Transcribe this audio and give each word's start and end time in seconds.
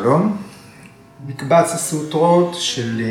שלום. 0.00 0.36
מקבץ 1.26 1.72
הסוטרות 1.74 2.54
של 2.54 3.02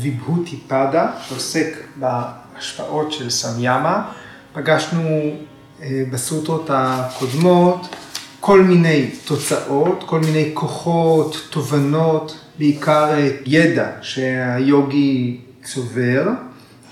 ויבהותי 0.00 0.56
פדה, 0.66 1.10
שעוסק 1.22 1.68
בהשפעות 1.96 3.12
של 3.12 3.30
סמיאמה. 3.30 4.12
פגשנו 4.52 5.02
בסוטרות 6.10 6.70
הקודמות 6.72 7.96
כל 8.40 8.60
מיני 8.60 9.10
תוצאות, 9.24 10.04
כל 10.06 10.20
מיני 10.20 10.50
כוחות, 10.54 11.48
תובנות, 11.50 12.38
בעיקר 12.58 13.10
ידע 13.46 13.90
שהיוגי 14.02 15.40
צובר 15.64 16.28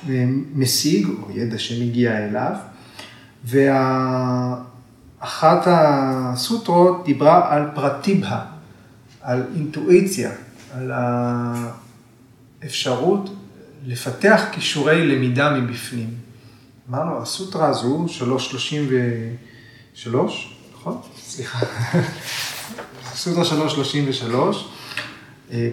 ומשיג, 0.07 1.07
או 1.09 1.37
ידע 1.39 1.59
שמגיע 1.59 2.19
אליו. 2.19 2.53
ואחת 3.45 4.63
הסוטרות 5.67 7.05
דיברה 7.05 7.55
על 7.55 7.67
פרטיבהה, 7.75 8.52
על 9.23 9.43
אינטואיציה, 9.55 10.31
על 10.75 10.93
האפשרות 12.63 13.31
לפתח 13.87 14.43
כישורי 14.53 15.07
למידה 15.07 15.51
מבפנים. 15.51 16.11
אמרנו, 16.91 17.23
הסוטרה 17.23 17.69
הזו, 17.69 18.05
333, 18.09 20.57
נכון? 20.75 21.01
סליחה. 21.19 21.59
סוטרה 23.15 23.45
333, 23.45 24.69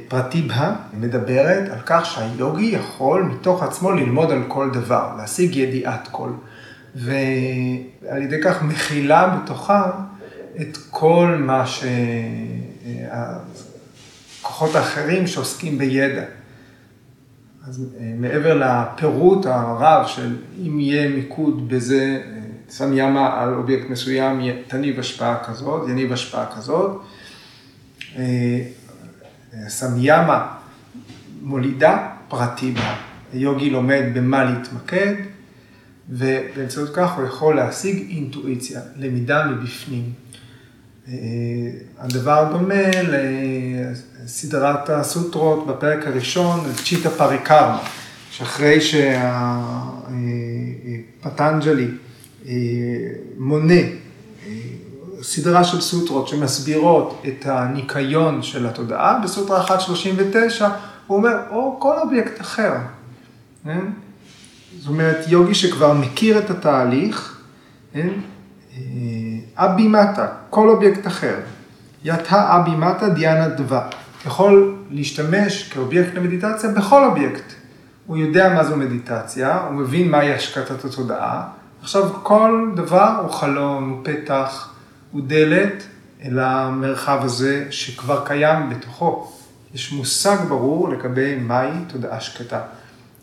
פרטיבהה, 0.07 0.75
מדברת 0.93 1.69
על 1.69 1.79
כך 1.85 2.05
שהיוגי 2.05 2.65
יכול 2.65 3.23
מתוך 3.23 3.63
עצמו 3.63 3.91
ללמוד 3.91 4.31
על 4.31 4.43
כל 4.47 4.69
דבר, 4.73 5.15
להשיג 5.17 5.55
ידיעת 5.55 6.07
כל. 6.11 6.29
ועל 6.95 8.21
ידי 8.21 8.41
כך 8.43 8.63
מכילה 8.63 9.27
בתוכה 9.27 9.91
את 10.61 10.77
כל 10.89 11.35
מה 11.39 11.63
שהכוחות 14.41 14.75
האחרים 14.75 15.27
שעוסקים 15.27 15.77
בידע. 15.77 16.23
אז 17.67 17.85
מעבר 18.17 18.53
לפירוט 18.63 19.45
הרב 19.45 20.07
של 20.07 20.37
אם 20.65 20.79
יהיה 20.79 21.09
מיקוד 21.09 21.69
בזה, 21.69 22.21
שם 22.71 22.97
ימה 22.97 23.41
על 23.41 23.53
אובייקט 23.53 23.89
מסוים, 23.89 24.41
תניב 24.67 24.99
השפעה 24.99 25.43
כזאת, 25.43 25.89
יניב 25.89 26.13
השפעה 26.13 26.45
כזאת. 26.55 27.01
שם 29.69 29.91
ימה 29.97 30.47
מולידה 31.41 32.09
פרטי 32.27 32.71
בה. 32.71 32.95
יוגי 33.33 33.69
לומד 33.69 34.03
במה 34.13 34.43
להתמקד. 34.43 35.13
ובאמצעות 36.09 36.89
כך 36.93 37.11
הוא 37.17 37.25
יכול 37.25 37.55
להשיג 37.55 38.09
אינטואיציה, 38.09 38.81
למידה 38.95 39.45
מבפנים. 39.45 40.11
הדבר 41.97 42.47
דומה 42.51 42.91
לסדרת 44.23 44.89
הסוטרות 44.89 45.67
בפרק 45.67 46.07
הראשון, 46.07 46.59
צ'יטה 46.85 47.09
פריקרמה, 47.09 47.83
שאחרי 48.31 48.77
שהפטנג'לי 51.21 51.87
מונה 53.37 53.81
סדרה 55.21 55.63
של 55.63 55.81
סוטרות 55.81 56.27
שמסבירות 56.27 57.23
את 57.27 57.45
הניקיון 57.45 58.43
של 58.43 58.67
התודעה, 58.67 59.19
בסוטרה 59.23 59.65
139 59.69 60.69
הוא 61.07 61.17
אומר, 61.17 61.35
או 61.49 61.77
כל 61.79 61.99
אובייקט 62.03 62.41
אחר. 62.41 62.73
זאת 64.79 64.87
אומרת, 64.87 65.25
יוגי 65.27 65.55
שכבר 65.55 65.93
מכיר 65.93 66.39
את 66.39 66.49
התהליך, 66.49 67.41
अभिमत, 69.59 70.27
כל 70.49 70.69
אובייקט 70.69 71.07
אחר, 71.07 71.35
יתה 72.03 72.57
אבי 72.57 72.75
מטה 72.75 73.09
דיאנה 73.09 73.47
דבה, 73.47 73.81
יכול 74.25 74.75
להשתמש 74.89 75.69
כאובייקט 75.69 76.15
למדיטציה 76.15 76.69
בכל 76.69 77.05
אובייקט. 77.05 77.53
הוא 78.05 78.17
יודע 78.17 78.53
מה 78.53 78.63
זו 78.63 78.75
מדיטציה, 78.75 79.61
הוא 79.61 79.75
מבין 79.75 80.11
מהי 80.11 80.33
השקטת 80.33 80.85
התודעה. 80.85 81.47
עכשיו, 81.81 82.09
כל 82.23 82.71
דבר 82.75 83.19
הוא 83.21 83.31
חלון, 83.31 83.89
הוא 83.89 83.99
פתח, 84.03 84.73
הוא 85.11 85.21
דלת 85.27 85.83
אל 86.23 86.39
המרחב 86.39 87.19
הזה 87.21 87.65
שכבר 87.69 88.25
קיים 88.25 88.69
בתוכו. 88.69 89.31
יש 89.73 89.91
מושג 89.91 90.37
ברור 90.47 90.89
לגבי 90.89 91.35
מהי 91.35 91.71
תודעה 91.87 92.19
שקטה. 92.21 92.61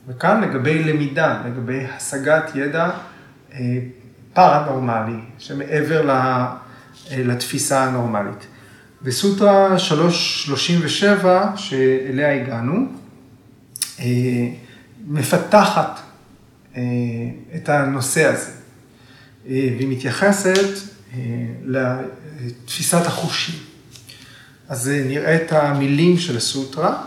וכאן 0.09 0.41
לגבי 0.41 0.85
למידה, 0.85 1.39
לגבי 1.47 1.87
השגת 1.97 2.51
ידע 2.55 2.91
פרנורמלי, 4.37 5.21
שמעבר 5.39 6.11
לתפיסה 7.11 7.85
הנורמלית. 7.85 8.47
בסוטרה 9.03 9.79
337 9.79 11.57
שאליה 11.57 12.43
הגענו, 12.43 12.87
מפתחת 15.07 16.01
את 17.57 17.69
הנושא 17.69 18.25
הזה, 18.25 18.51
והיא 19.45 19.89
מתייחסת 19.89 20.69
לתפיסת 21.65 23.07
החושים. 23.07 23.55
אז 24.69 24.91
נראה 25.07 25.37
את 25.37 25.53
המילים 25.53 26.19
של 26.19 26.37
הסוטרה 26.37 27.03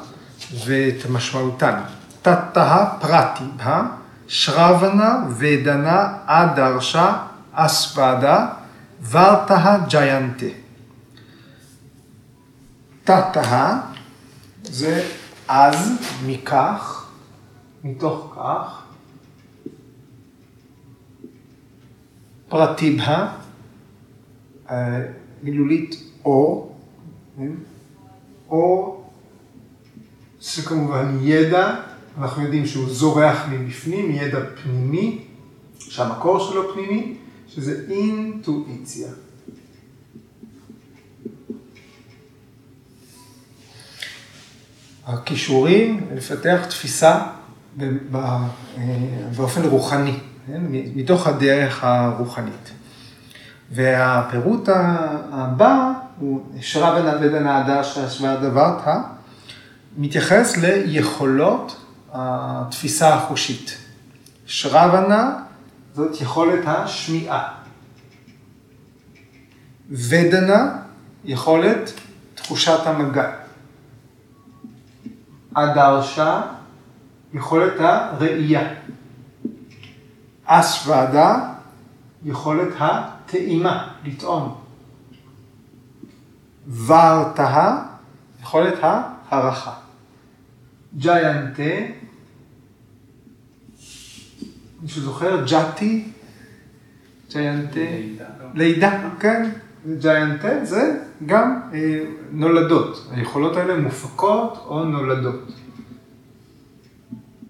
ואת 0.65 1.05
משמעותן. 1.09 1.79
תתאה 2.21 2.85
פרטיבה, 2.99 3.85
שרבנה 4.29 5.23
ודנה 5.37 6.17
אדרשה 6.25 7.25
אסוודה, 7.51 8.47
ורתאה 9.09 9.77
ג'יינטה. 9.87 10.45
תתאה 13.03 13.79
זה 14.63 15.07
אז, 15.47 15.91
מכך, 16.25 17.09
מתוך 17.83 18.35
כך. 18.37 18.83
פרטיבה, 22.49 23.31
מילולית 25.43 25.95
או, 26.25 26.69
או 28.49 28.95
שכמובן 30.39 31.17
ידע, 31.21 31.75
אנחנו 32.17 32.43
יודעים 32.43 32.65
שהוא 32.65 32.89
זורח 32.89 33.37
מבפנים, 33.49 34.11
ידע 34.11 34.39
פנימי, 34.63 35.21
שהמקור 35.79 36.39
שלו 36.39 36.73
פנימי, 36.73 37.17
שזה 37.47 37.85
אינטואיציה. 37.89 39.07
הכישורים, 45.05 46.07
לפתח 46.15 46.65
תפיסה 46.69 47.19
באופן 49.35 49.63
רוחני, 49.63 50.19
מתוך 50.95 51.27
הדרך 51.27 51.83
הרוחנית. 51.83 52.71
והפירוט 53.71 54.69
הבא 55.31 55.91
הוא 56.19 56.41
שרבנה 56.61 57.13
ודנדה 57.21 57.83
שהשוואה 57.83 58.35
דברתא, 58.35 58.97
מתייחס 59.97 60.57
ליכולות 60.57 61.78
התפיסה 62.13 63.15
החושית. 63.15 63.77
שרבנה 64.45 65.43
זאת 65.93 66.21
יכולת 66.21 66.63
השמיעה. 66.67 67.53
ודנה 69.89 70.77
יכולת 71.25 71.91
תחושת 72.35 72.79
המגע. 72.87 73.31
אדרשה 75.53 76.41
יכולת 77.33 77.79
הראייה. 77.79 78.73
אסוודה 80.45 81.53
יכולת 82.23 82.73
הטעימה, 82.79 83.87
לטעום. 84.05 84.61
ורתאה 86.85 87.83
יכולת 88.41 88.79
הערכה. 88.81 89.73
ג'יינטה, 90.97 91.63
מישהו 94.81 95.01
זוכר? 95.01 95.45
ג'אטי? 95.45 96.03
ג'יינטה? 97.31 97.79
לידה, 98.53 99.09
כן. 99.19 99.49
ג'יינטה 99.99 100.65
זה 100.65 100.97
גם 101.25 101.59
אה, 101.73 101.99
נולדות. 102.31 103.07
היכולות 103.11 103.57
האלה 103.57 103.77
מופקות 103.77 104.65
או 104.67 104.83
נולדות. 104.83 105.51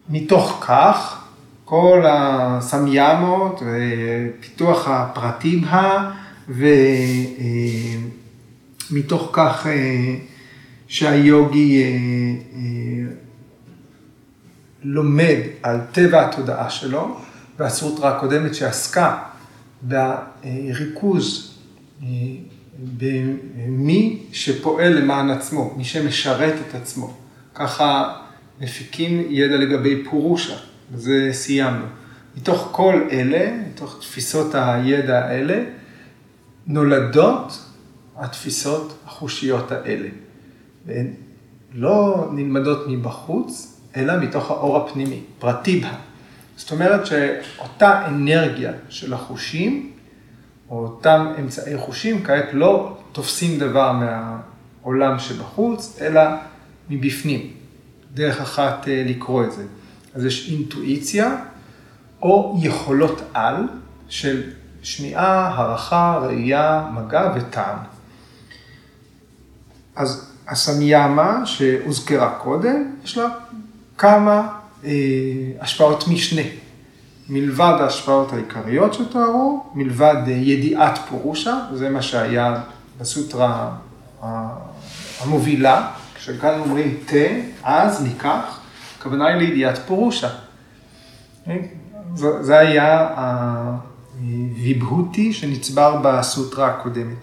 מתוך 0.10 0.66
כך, 0.68 1.24
כל 1.66 2.04
הסמיאמות 2.08 3.62
ופיתוח 3.66 4.88
הפרטים 4.88 5.64
ה... 5.64 6.12
ומתוך 8.90 9.22
אה, 9.22 9.28
כך 9.34 9.68
אה, 9.68 10.16
שהיוגי 10.88 11.84
לומד 14.84 15.38
על 15.64 15.80
טבע 15.92 16.30
התודעה 16.30 16.70
שלו, 16.70 17.18
והסוטרה 17.60 18.18
הקודמת 18.18 18.56
שעסקה 18.56 19.18
בריכוז 19.82 21.56
במי 22.98 24.20
שפועל 24.32 24.94
למען 24.94 25.30
עצמו, 25.30 25.74
מי 25.78 25.84
שמשרת 25.84 26.54
את 26.70 26.76
עצמו. 26.76 27.18
ככה 27.56 28.16
מפיקים 28.62 29.24
ידע 29.30 29.58
לגבי 29.58 30.04
פורושה, 30.04 30.56
וזה 30.92 31.30
סיימנו. 31.32 31.86
מתוך 32.38 32.70
כל 32.72 33.02
אלה, 33.12 33.58
מתוך 33.70 33.98
תפיסות 34.00 34.56
הידע 34.56 35.26
האלה, 35.26 35.64
נולדות 36.68 37.60
התפיסות 38.18 39.00
החושיות 39.06 39.72
האלה. 39.72 40.10
והן 40.86 41.14
לא 41.74 42.30
נלמדות 42.32 42.88
מבחוץ, 42.88 43.79
אלא 43.96 44.18
מתוך 44.18 44.52
האור 44.52 44.78
הפנימי, 44.78 45.22
פרטיבה. 45.40 45.92
זאת 46.58 46.72
אומרת 46.72 47.06
שאותה 47.06 48.08
אנרגיה 48.08 48.72
של 48.90 49.14
החושים, 49.14 49.92
או 50.70 50.84
אותם 50.84 51.34
אמצעי 51.40 51.78
חושים, 51.78 52.24
כעת 52.24 52.54
לא 52.54 52.98
תופסים 53.12 53.60
דבר 53.60 53.92
מהעולם 53.92 55.20
שבחוץ, 55.20 55.98
אלא 56.02 56.22
מבפנים. 56.90 57.54
דרך 58.14 58.42
אחת 58.42 58.88
אה, 58.88 59.04
לקרוא 59.06 59.44
את 59.44 59.52
זה. 59.52 59.64
אז 60.16 60.26
יש 60.26 60.52
אינטואיציה, 60.52 61.36
או 62.22 62.60
יכולות 62.62 63.22
על 63.34 63.68
של 64.10 64.44
שמיעה, 64.82 65.48
הערכה, 65.48 66.20
ראייה, 66.22 66.90
מגע 66.94 67.34
וטעם. 67.36 67.78
אז 69.96 70.34
הסמיאמה 70.48 71.46
שהוזכרה 71.46 72.36
קודם, 72.40 72.92
יש 73.04 73.18
לה 73.18 73.28
כמה 74.00 74.48
אה, 74.84 74.92
השפעות 75.60 76.08
משנה. 76.08 76.42
מלבד 77.30 77.74
ההשפעות 77.80 78.34
העיקריות 78.34 78.94
שתוארו, 78.94 79.64
מלבד 79.74 80.16
אה, 80.28 80.32
ידיעת 80.32 81.00
פורושה, 81.10 81.60
זה 81.74 81.90
מה 81.90 82.02
שהיה 82.02 82.62
בסוטרה 83.00 83.76
המובילה, 85.20 85.92
כשכאן 86.16 86.60
אומרים 86.60 86.98
תה, 87.06 87.28
אז 87.64 88.04
ניקח, 88.04 88.60
הכוונה 89.00 89.28
היא 89.28 89.36
לידיעת 89.36 89.80
פורושה. 89.88 90.30
זה 92.16 92.58
היה 92.58 93.08
הוויבהותי 94.22 95.34
שנצבר 95.34 96.02
בסוטרה 96.04 96.68
הקודמת. 96.68 97.18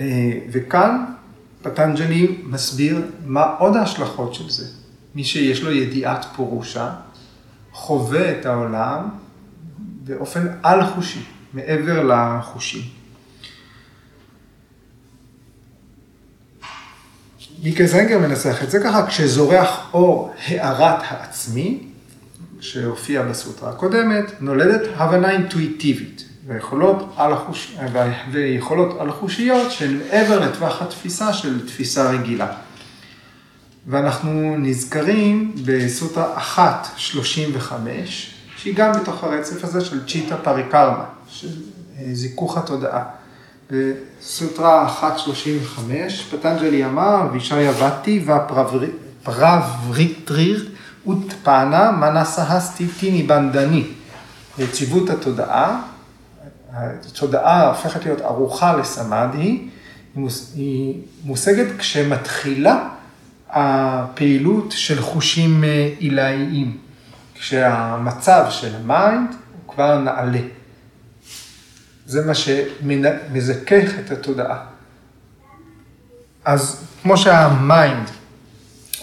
אה, 0.00 0.38
וכאן 0.52 1.04
פטנג'לי 1.62 2.42
מסביר 2.44 3.02
מה 3.26 3.54
עוד 3.58 3.76
ההשלכות 3.76 4.34
של 4.34 4.50
זה. 4.50 4.83
מי 5.14 5.24
שיש 5.24 5.62
לו 5.62 5.72
ידיעת 5.72 6.26
פורושה, 6.36 6.92
חווה 7.72 8.38
את 8.38 8.46
העולם 8.46 9.08
באופן 9.78 10.46
על-חושי, 10.62 11.22
מעבר 11.52 12.02
לחושים. 12.02 12.82
מיקה 17.62 17.86
זנגר 17.86 18.18
מנסח 18.18 18.62
את 18.62 18.70
זה 18.70 18.80
ככה, 18.84 19.06
כשזורח 19.06 19.90
אור 19.92 20.34
הארת 20.46 21.00
העצמי, 21.08 21.86
שהופיע 22.60 23.22
בסוטרה 23.22 23.70
הקודמת, 23.70 24.24
נולדת 24.40 24.88
הבנה 24.96 25.30
אינטואיטיבית 25.30 26.24
ויכולות 26.46 27.14
על, 27.16 27.32
החוש... 27.32 27.76
ויכולות 28.32 29.00
על 29.00 29.10
חושיות 29.10 29.72
שהן 29.72 29.98
מעבר 29.98 30.48
לטווח 30.48 30.82
התפיסה 30.82 31.32
של 31.32 31.66
תפיסה 31.66 32.10
רגילה. 32.10 32.56
ואנחנו 33.86 34.56
נזכרים 34.58 35.54
בסוטרה 35.64 36.38
1.35, 36.56 37.72
שהיא 38.56 38.74
גם 38.74 38.92
בתוך 38.92 39.24
הרצף 39.24 39.64
הזה 39.64 39.84
של 39.84 40.06
צ'יטה 40.06 40.36
פריקרמה, 40.36 41.04
של 41.28 41.48
אה, 41.98 42.04
זיכוך 42.12 42.58
התודעה. 42.58 43.04
בסוטרה 43.70 44.94
1.35, 45.00 45.80
פטנג'לי 46.30 46.84
אמר, 46.84 47.28
וישי 47.32 47.68
אבתי 47.68 48.24
והפרבריטריר 49.24 50.70
אוטפנה 51.06 51.90
מנסהסטי 51.90 52.86
טיני 53.00 53.22
בנדני. 53.22 53.86
יציבות 54.58 55.10
התודעה, 55.10 55.82
התודעה 56.72 57.68
הופכת 57.68 58.04
להיות 58.04 58.20
ערוכה 58.20 58.76
לסמאדי, 58.76 59.68
היא 60.54 61.02
מושגת 61.24 61.66
כשמתחילה 61.78 62.88
הפעילות 63.54 64.72
של 64.72 65.02
חושים 65.02 65.64
אה, 65.64 65.90
עילאיים, 65.98 66.78
כשהמצב 67.34 68.46
של 68.50 68.74
ה 68.74 68.85
mind 68.85 69.28
הוא 69.30 69.74
כבר 69.74 69.98
נעלה. 69.98 70.40
זה 72.06 72.26
מה 72.26 72.34
שמזכך 72.34 73.90
את 74.04 74.10
התודעה. 74.10 74.64
אז 76.44 76.84
כמו 77.02 77.16
שה 77.16 77.56
mind 77.56 78.10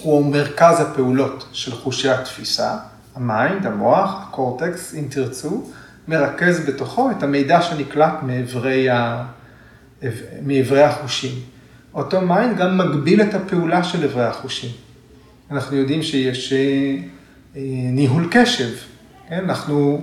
הוא 0.01 0.33
מרכז 0.33 0.79
הפעולות 0.79 1.47
של 1.51 1.75
חושי 1.75 2.09
התפיסה, 2.09 2.77
ה 3.15 3.24
mind, 3.24 3.65
המוח, 3.65 4.27
הקורטקס, 4.27 4.95
אם 4.95 5.07
תרצו, 5.09 5.71
מרכז 6.07 6.65
בתוכו 6.65 7.11
את 7.11 7.23
המידע 7.23 7.61
שנקלט 7.61 8.13
מאיברי, 8.23 8.89
ה... 8.89 9.25
מאיברי 10.41 10.83
החושים. 10.83 11.50
אותו 11.93 12.21
mind 12.21 12.57
גם 12.57 12.77
מגביל 12.77 13.21
את 13.21 13.33
הפעולה 13.33 13.83
של 13.83 14.03
איברי 14.03 14.23
החושים. 14.23 14.69
אנחנו 15.51 15.77
יודעים 15.77 16.03
שיש 16.03 16.53
אה, 16.53 16.95
ניהול 17.91 18.27
קשב, 18.31 18.69
כן? 19.29 19.43
אנחנו 19.43 20.01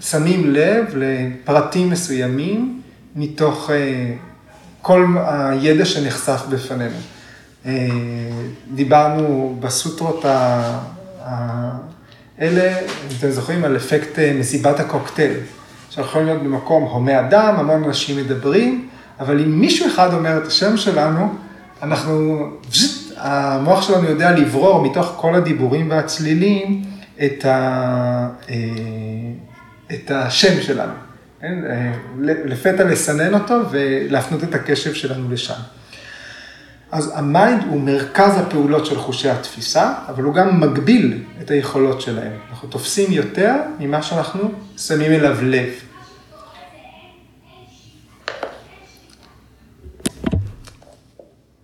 שמים 0.00 0.50
לב 0.50 0.84
לפרטים 0.96 1.90
מסוימים 1.90 2.80
מתוך 3.16 3.70
אה, 3.70 4.14
כל 4.82 5.06
הידע 5.18 5.84
שנחשף 5.84 6.42
בפנינו. 6.50 6.96
אה, 7.66 7.88
דיברנו 8.74 9.56
בסוטרות 9.60 10.24
האלה, 11.24 12.78
אם 12.78 13.16
אתם 13.18 13.30
זוכרים, 13.30 13.64
על 13.64 13.76
אפקט 13.76 14.18
אה, 14.18 14.32
מסיבת 14.38 14.80
הקוקטייל. 14.80 15.32
שאנחנו 15.90 16.10
יכולים 16.10 16.26
להיות 16.26 16.42
במקום 16.42 16.82
הומה 16.82 17.20
אדם, 17.20 17.54
המון 17.58 17.84
אנשים 17.84 18.16
מדברים, 18.16 18.88
אבל 19.22 19.40
אם 19.40 19.60
מישהו 19.60 19.86
אחד 19.86 20.14
אומר 20.14 20.36
את 20.36 20.46
השם 20.46 20.76
שלנו, 20.76 21.34
אנחנו, 21.82 22.46
פשוט, 22.70 23.12
המוח 23.16 23.82
שלנו 23.82 24.08
יודע 24.08 24.30
לברור 24.30 24.82
מתוך 24.82 25.14
כל 25.16 25.34
הדיבורים 25.34 25.90
והצלילים 25.90 26.82
את, 27.24 27.44
ה, 27.44 28.28
אה, 28.48 28.54
את 29.94 30.10
השם 30.10 30.62
שלנו. 30.62 30.92
כן? 31.40 31.54
לפתע 32.20 32.84
לסנן 32.84 33.34
אותו 33.34 33.60
ולהפנות 33.70 34.44
את 34.44 34.54
הקשב 34.54 34.94
שלנו 34.94 35.30
לשם. 35.30 35.60
אז 36.92 37.12
ה 37.14 37.24
mind 37.24 37.62
הוא 37.68 37.80
מרכז 37.80 38.38
הפעולות 38.38 38.86
של 38.86 38.98
חושי 38.98 39.30
התפיסה, 39.30 39.92
אבל 40.08 40.22
הוא 40.22 40.34
גם 40.34 40.60
מגביל 40.60 41.22
את 41.42 41.50
היכולות 41.50 42.00
שלהם. 42.00 42.32
אנחנו 42.50 42.68
תופסים 42.68 43.12
יותר 43.12 43.54
ממה 43.78 44.02
שאנחנו 44.02 44.52
שמים 44.76 45.12
אליו 45.12 45.36
לב. 45.42 45.68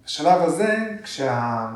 בשלב 0.09 0.43
הזה, 0.43 0.77
כשה... 1.05 1.67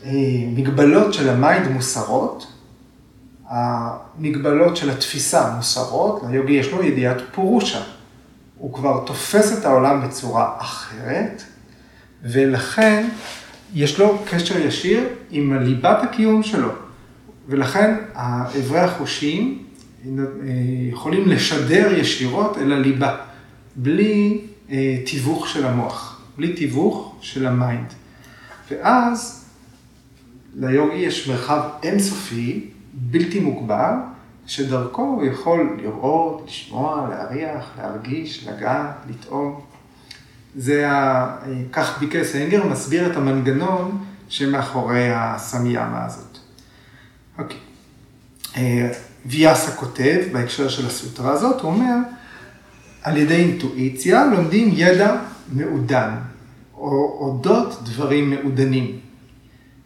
כשהמגבלות 0.00 1.14
של 1.14 1.28
ה 1.28 1.36
mind 1.36 1.68
מוסרות, 1.68 2.52
המגבלות 3.48 4.76
של 4.76 4.90
התפיסה 4.90 5.52
מוסרות, 5.56 6.22
ליוגי 6.30 6.52
יש 6.52 6.72
לו 6.72 6.82
ידיעת 6.82 7.16
פורושה. 7.32 7.82
הוא 8.58 8.74
כבר 8.74 9.04
תופס 9.06 9.58
את 9.58 9.64
העולם 9.64 10.08
בצורה 10.08 10.54
אחרת, 10.58 11.42
ולכן 12.22 13.08
יש 13.74 13.98
לו 13.98 14.18
קשר 14.30 14.58
ישיר 14.58 15.08
עם 15.30 15.58
ליבת 15.58 15.98
הקיום 16.02 16.42
שלו. 16.42 16.70
ולכן 17.48 17.94
אברי 18.14 18.80
החושים 18.80 19.64
יכולים 20.90 21.28
לשדר 21.28 21.92
ישירות 21.92 22.58
אל 22.58 22.72
הליבה, 22.72 23.16
בלי 23.76 24.40
אה, 24.70 24.96
תיווך 25.06 25.48
של 25.48 25.66
המוח, 25.66 26.20
בלי 26.36 26.52
תיווך 26.52 27.16
של 27.20 27.46
ה 27.46 27.54
mind. 27.54 27.92
ואז 28.70 29.44
ליוגי 30.54 30.96
יש 30.96 31.28
מרחב 31.28 31.60
אינסופי, 31.82 32.70
בלתי 32.92 33.40
מוגבל, 33.40 33.94
שדרכו 34.46 35.02
הוא 35.02 35.24
יכול 35.24 35.76
לראות, 35.82 36.44
לשמוע, 36.46 37.08
להריח, 37.10 37.70
להרגיש, 37.78 38.48
לגעת, 38.48 38.94
לטעום. 39.10 39.60
זה 40.56 40.90
ה... 40.90 41.36
כך 41.72 41.98
ביקר 41.98 42.24
סנגר 42.24 42.66
מסביר 42.66 43.12
את 43.12 43.16
המנגנון 43.16 44.04
שמאחורי 44.28 45.10
הסמיאמה 45.14 46.04
הזאת. 46.04 46.38
אוקיי. 47.38 47.58
אה, 48.56 48.92
ויאסה 49.26 49.72
כותב 49.72 50.18
בהקשר 50.32 50.68
של 50.68 50.86
הסוטרה 50.86 51.32
הזאת, 51.32 51.60
הוא 51.60 51.72
אומר, 51.72 51.96
על 53.02 53.16
ידי 53.16 53.34
אינטואיציה 53.34 54.26
לומדים 54.26 54.70
ידע 54.72 55.16
מעודן, 55.52 56.10
או 56.76 57.16
אודות 57.20 57.82
דברים 57.82 58.30
מעודנים, 58.30 58.98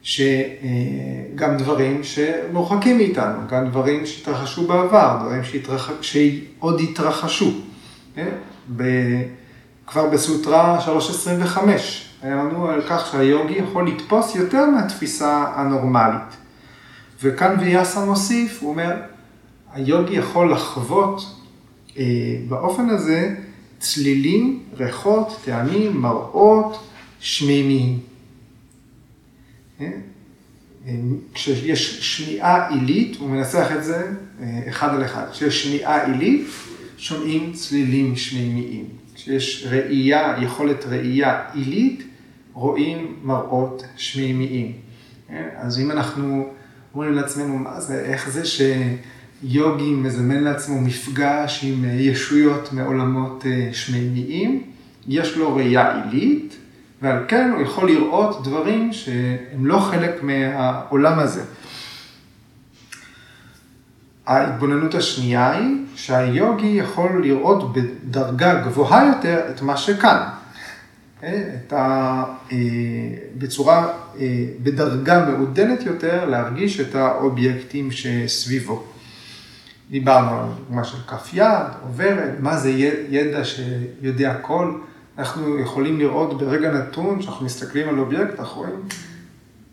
שגם 0.03 1.57
דברים 1.59 2.05
שמורחקים 2.05 2.97
מאיתנו, 2.97 3.39
גם 3.49 3.69
דברים 3.69 4.07
שהתרחשו 4.07 4.67
בעבר, 4.67 5.19
דברים 5.23 5.45
שהתרח... 5.45 5.91
שעוד 6.01 6.81
התרחשו. 6.81 7.51
כן? 8.15 8.31
כבר 9.87 10.11
בסוטרה 10.11 10.81
325, 10.81 12.09
היה 12.23 12.37
לנו 12.37 12.69
על 12.69 12.83
כך 12.89 13.07
שהיוגי 13.13 13.55
יכול 13.55 13.89
לתפוס 13.89 14.35
יותר 14.35 14.67
מהתפיסה 14.67 15.45
הנורמלית. 15.57 16.37
וכאן 17.23 17.57
ויאסה 17.61 18.05
מוסיף, 18.05 18.63
הוא 18.63 18.71
אומר, 18.71 18.93
היוגי 19.73 20.15
יכול 20.15 20.53
לחוות 20.53 21.21
אה, 21.21 21.44
באופן 22.49 22.91
הזה 22.91 23.35
צלילים, 23.79 24.63
ריחות, 24.77 25.41
טעמים, 25.45 25.97
מראות, 25.97 26.89
שמימיים. 27.21 27.99
אה? 29.81 29.87
אה, 30.87 30.93
כשיש 31.35 32.01
שמיעה 32.01 32.69
עילית, 32.69 33.17
הוא 33.17 33.31
מנסח 33.31 33.69
את 33.77 33.85
זה 33.85 34.07
אה, 34.41 34.61
אחד 34.69 34.95
על 34.95 35.05
אחד, 35.05 35.27
כשיש 35.33 35.65
שמיעה 35.65 36.05
עילית, 36.05 36.47
שומעים 36.97 37.53
צלילים 37.53 38.17
שמימיים. 38.17 38.85
כשיש 39.15 39.67
ראייה, 39.71 40.37
יכולת 40.43 40.85
ראייה 40.85 41.43
עילית, 41.53 42.03
רואים 42.53 43.17
מראות 43.23 43.85
שמימיים. 43.97 44.73
אז 45.57 45.81
אם 45.81 45.91
אנחנו 45.91 46.49
אומרים 46.95 47.13
לעצמנו, 47.13 47.59
מה 47.59 47.81
זה, 47.81 48.01
איך 48.01 48.31
זה 48.31 48.45
שיוגי 49.41 49.91
מזמן 49.91 50.45
לעצמו 50.45 50.81
מפגש 50.81 51.65
עם 51.65 51.85
ישויות 51.85 52.73
מעולמות 52.73 53.45
שמימיים, 53.73 54.63
יש 55.09 55.37
לו 55.37 55.57
ראייה 55.57 56.03
עילית, 56.03 56.57
ועל 57.03 57.25
כן 57.29 57.51
הוא 57.55 57.63
יכול 57.63 57.91
לראות 57.91 58.45
דברים 58.45 58.93
שהם 58.93 59.67
לא 59.67 59.79
חלק 59.79 60.23
מהעולם 60.23 61.19
הזה. 61.19 61.43
ההתבוננות 64.27 64.95
השנייה 64.95 65.51
היא 65.51 65.77
שהיוגי 65.97 66.67
יכול 66.67 67.23
לראות 67.23 67.73
בדרגה 67.73 68.55
גבוהה 68.55 69.07
יותר 69.07 69.41
את 69.51 69.63
מה 69.63 69.77
שכאן. 69.77 70.19
את 71.21 71.73
ה... 71.73 72.25
אה, 72.53 72.57
בצורה, 73.39 73.93
אה, 74.21 74.45
בדרגה 74.63 75.31
מעודנת 75.31 75.83
יותר, 75.83 76.25
להרגיש 76.25 76.81
את 76.81 76.95
האובייקטים 76.95 77.91
שסביבו. 77.91 78.85
דיברנו 79.91 80.41
על 80.41 80.47
דוגמה 80.59 80.85
של 80.85 80.97
כף 81.09 81.31
יד, 81.33 81.67
עוברת, 81.83 82.33
מה 82.41 82.57
זה 82.57 82.71
ידע 83.09 83.45
שיודע 83.45 84.33
הכל. 84.33 84.79
אנחנו 85.19 85.59
יכולים 85.59 85.99
לראות 85.99 86.39
ברגע 86.39 86.73
נתון, 86.73 87.19
כשאנחנו 87.19 87.47
מסתכלים 87.47 87.89
על 87.89 87.99
אובייקט, 87.99 88.41
אנחנו 88.41 88.61
רואים 88.61 88.89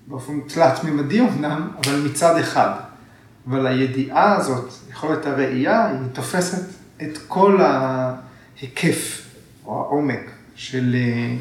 באופן 0.07 0.39
תלת-ממדי 0.47 1.21
אמנם, 1.21 1.71
אבל 1.85 2.01
מצד 2.05 2.37
אחד. 2.37 2.71
אבל 3.47 3.67
הידיעה 3.67 4.35
הזאת, 4.35 4.73
יכולת 4.89 5.25
הראייה, 5.25 5.87
היא 5.87 5.99
תופסת 6.13 6.65
את 7.01 7.17
כל 7.27 7.61
ההיקף 7.61 9.21
או 9.65 9.79
העומק 9.79 10.31
של 10.55 10.95
אה, 10.95 11.35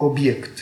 אובייקט. 0.00 0.60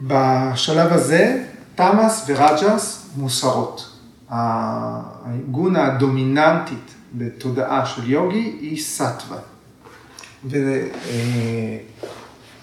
בשלב 0.00 0.92
הזה, 0.92 1.44
תמאס 1.74 2.24
ורג'ס 2.28 3.10
מוסרות. 3.16 3.95
הגונה 4.30 5.86
הדומיננטית 5.86 6.94
בתודעה 7.14 7.86
של 7.86 8.10
יוגי 8.10 8.56
היא 8.60 8.82
סטווה. 8.82 9.38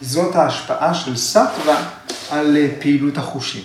וזאת 0.01 0.35
ההשפעה 0.35 0.93
של 0.93 1.17
סטווה 1.17 1.89
על 2.31 2.57
אה, 2.57 2.67
פעילות 2.79 3.17
החושים. 3.17 3.63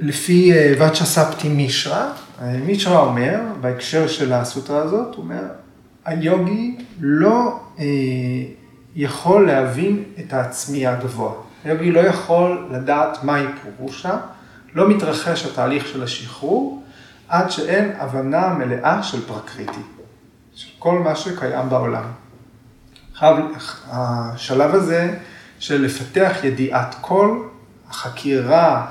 לפי 0.00 0.52
אה, 0.52 0.72
ואצ'ה 0.78 1.04
ספטי 1.04 1.48
מישרא, 1.48 2.06
אה, 2.42 2.56
מישרא 2.66 3.00
אומר, 3.00 3.40
בהקשר 3.60 4.08
של 4.08 4.32
הסוטרה 4.32 4.82
הזאת, 4.82 5.14
הוא 5.14 5.24
אומר, 5.24 5.42
היוגי 6.04 6.76
לא 7.00 7.60
אה, 7.78 7.84
יכול 8.96 9.46
להבין 9.46 10.02
את 10.18 10.32
העצמי 10.32 10.86
הגבוה. 10.86 11.32
היוגי 11.64 11.90
לא 11.90 12.00
יכול 12.00 12.68
לדעת 12.70 13.24
מהי 13.24 13.44
פורושה, 13.62 14.16
לא 14.74 14.88
מתרחש 14.88 15.46
התהליך 15.46 15.88
של 15.88 16.02
השחרור, 16.02 16.82
עד 17.28 17.50
שאין 17.50 17.92
הבנה 17.98 18.48
מלאה 18.48 19.02
של 19.02 19.26
פרקריטי, 19.26 19.80
של 20.54 20.68
כל 20.78 20.98
מה 20.98 21.16
שקיים 21.16 21.68
בעולם. 21.68 22.04
השלב 23.90 24.74
הזה 24.74 25.16
של 25.58 25.82
לפתח 25.82 26.32
ידיעת 26.44 26.94
כל, 27.00 27.42
החקירה 27.90 28.86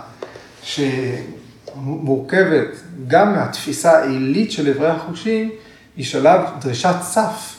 שמורכבת 0.64 2.68
גם 3.08 3.34
מהתפיסה 3.34 4.00
העילית 4.00 4.52
של 4.52 4.70
אברי 4.70 4.88
החושים, 4.88 5.52
היא 5.98 6.06
שלב 6.06 6.42
דרישת 6.62 6.96
סף 7.02 7.56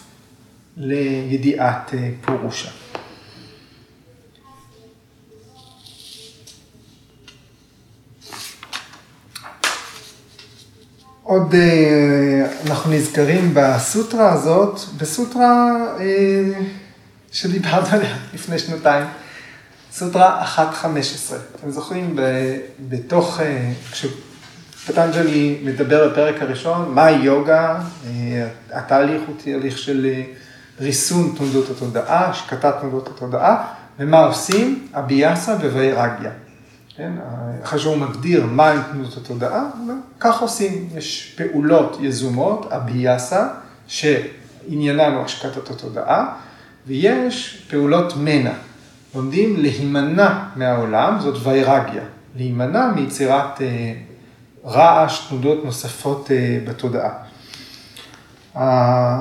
לידיעת 0.77 1.95
פורושה. 2.21 2.80
עוד 11.31 11.55
אה, 11.55 12.47
אנחנו 12.67 12.91
נזכרים 12.93 13.51
בסוטרה 13.55 14.33
הזאת, 14.33 14.81
בסוטרה 14.97 15.67
אה, 16.01 16.61
שדיברנו 17.33 17.87
עליה 17.93 18.17
לפני 18.35 18.59
שנתיים, 18.59 19.07
סוטרה 19.93 20.45
1.15. 20.57 20.59
אתם 21.57 21.71
זוכרים, 21.71 22.17
בתוך, 22.89 23.41
אה, 23.41 23.73
כשפטנג'לי 23.93 25.61
מדבר 25.65 26.09
בפרק 26.09 26.43
הראשון, 26.43 26.95
מה 26.95 27.11
יוגה, 27.11 27.81
התהליך 28.73 29.23
הוא 29.27 29.35
תהליך 29.45 29.79
של 29.79 30.07
ריסון 30.81 31.35
תנודות 31.39 31.71
התודעה, 31.71 32.31
השקטת 32.31 32.75
תנודות 32.81 33.09
התודעה, 33.09 33.67
ומה 33.99 34.19
עושים? 34.19 34.89
אביאסה 34.95 35.53
ווירגיה. 35.53 36.31
כן? 37.01 37.13
אחרי 37.63 37.79
שהוא 37.79 37.97
מגדיר 37.97 38.47
מהי 38.47 38.79
תנועות 38.93 39.17
התודעה, 39.17 39.71
כך 40.21 40.41
עושים, 40.41 40.89
יש 40.95 41.37
פעולות 41.37 41.97
יזומות, 42.01 42.73
אביאסה, 42.73 43.49
שעניינן 43.87 45.13
הוא 45.13 45.25
השקטת 45.25 45.71
התודעה, 45.71 46.35
ויש 46.87 47.67
פעולות 47.71 48.13
מנע, 48.17 48.53
לומדים 49.15 49.57
להימנע 49.57 50.45
מהעולם, 50.57 51.17
זאת 51.21 51.47
ויירגיה, 51.47 52.03
להימנע 52.37 52.93
מיצירת 52.97 53.63
אה, 53.63 53.93
רעש, 54.65 55.29
תנודות 55.29 55.65
נוספות 55.65 56.31
אה, 56.31 56.59
בתודעה. 56.67 57.13
אה, 58.57 59.19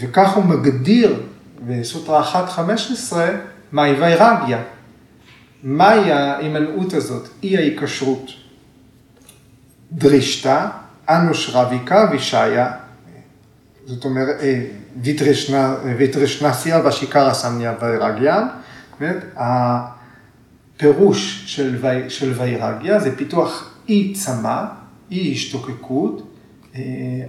וכך 0.00 0.32
הוא 0.32 0.44
מגדיר 0.44 1.22
בסוטרה 1.66 2.46
1.15 3.12 3.16
מהי 3.72 3.92
ויירגיה. 3.92 4.62
מהי 5.66 6.12
ההימנעות 6.12 6.92
הזאת? 6.92 7.28
אי 7.42 7.56
ההיקשרות. 7.56 8.30
דרישתא, 9.92 10.66
אנושרביקה 11.08 12.08
וישעיה, 12.10 12.72
זאת 13.86 14.04
אומרת, 14.04 14.40
אה, 14.40 14.66
ויטרשנסיה 15.96 16.86
ושיקרא 16.86 17.34
סמניה 17.34 17.74
ויירגיה, 17.80 18.42
הפירוש 19.36 21.44
של, 21.46 21.76
וי, 21.80 22.10
של 22.10 22.32
ויירגיה 22.36 23.00
זה 23.00 23.16
פיתוח 23.16 23.74
אי 23.88 24.14
צמא, 24.14 24.64
אי 25.10 25.32
השתוקקות, 25.32 26.34
אה, 26.74 26.80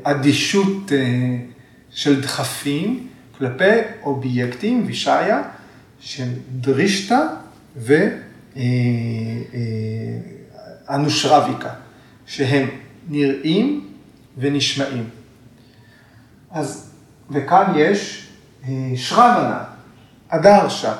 אדישות 0.03 0.91
אה, 0.91 1.37
של 1.89 2.21
דחפים 2.21 3.07
כלפי 3.37 3.79
אובייקטים, 4.03 4.83
וישעיה, 4.87 5.41
של 5.99 6.27
דרישתא 6.51 7.19
ואנושרביקה, 10.89 11.69
שהם 12.25 12.69
נראים 13.09 13.87
ונשמעים. 14.37 15.09
אז, 16.51 16.91
וכאן 17.29 17.73
יש 17.75 18.27
אה, 18.63 18.91
שרבנה, 18.95 19.63
אדרשה. 20.29 20.93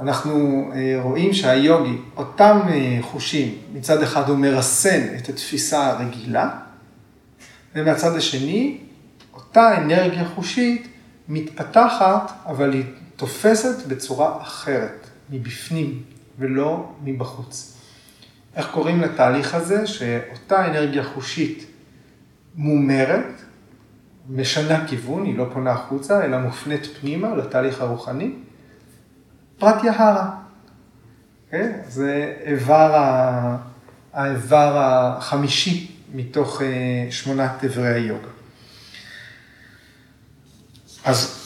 אנחנו 0.00 0.64
אה, 0.74 0.98
רואים 1.02 1.32
שהיוגי, 1.32 1.96
אותם 2.16 2.60
אה, 2.68 2.98
חושים, 3.02 3.58
מצד 3.72 4.02
אחד 4.02 4.28
הוא 4.28 4.38
מרסן 4.38 5.06
את 5.18 5.28
התפיסה 5.28 5.90
הרגילה, 5.90 6.50
ומהצד 7.74 8.16
השני, 8.16 8.78
אותה 9.34 9.78
אנרגיה 9.78 10.24
חושית 10.24 10.88
מתפתחת, 11.28 12.32
אבל 12.46 12.72
היא 12.72 12.84
תופסת 13.16 13.86
בצורה 13.86 14.42
אחרת, 14.42 15.06
מבפנים, 15.30 16.02
ולא 16.38 16.92
מבחוץ. 17.04 17.78
איך 18.56 18.70
קוראים 18.70 19.00
לתהליך 19.00 19.54
הזה? 19.54 19.86
שאותה 19.86 20.66
אנרגיה 20.66 21.04
חושית 21.04 21.66
מומרת, 22.54 23.42
משנה 24.28 24.86
כיוון, 24.86 25.24
היא 25.24 25.38
לא 25.38 25.46
פונה 25.52 25.72
החוצה, 25.72 26.24
אלא 26.24 26.38
מופנית 26.38 26.86
פנימה 27.00 27.34
לתהליך 27.34 27.80
הרוחני, 27.80 28.32
פרט 29.58 29.84
יהרה. 29.84 30.30
כן? 31.50 31.80
זה 31.88 32.34
איבר, 32.46 32.94
ה... 32.94 33.56
האיבר 34.12 34.78
החמישי 34.78 35.90
מתוך 36.14 36.62
שמונת 37.10 37.64
איברי 37.64 37.94
היוגה. 37.94 38.28
אז 41.04 41.41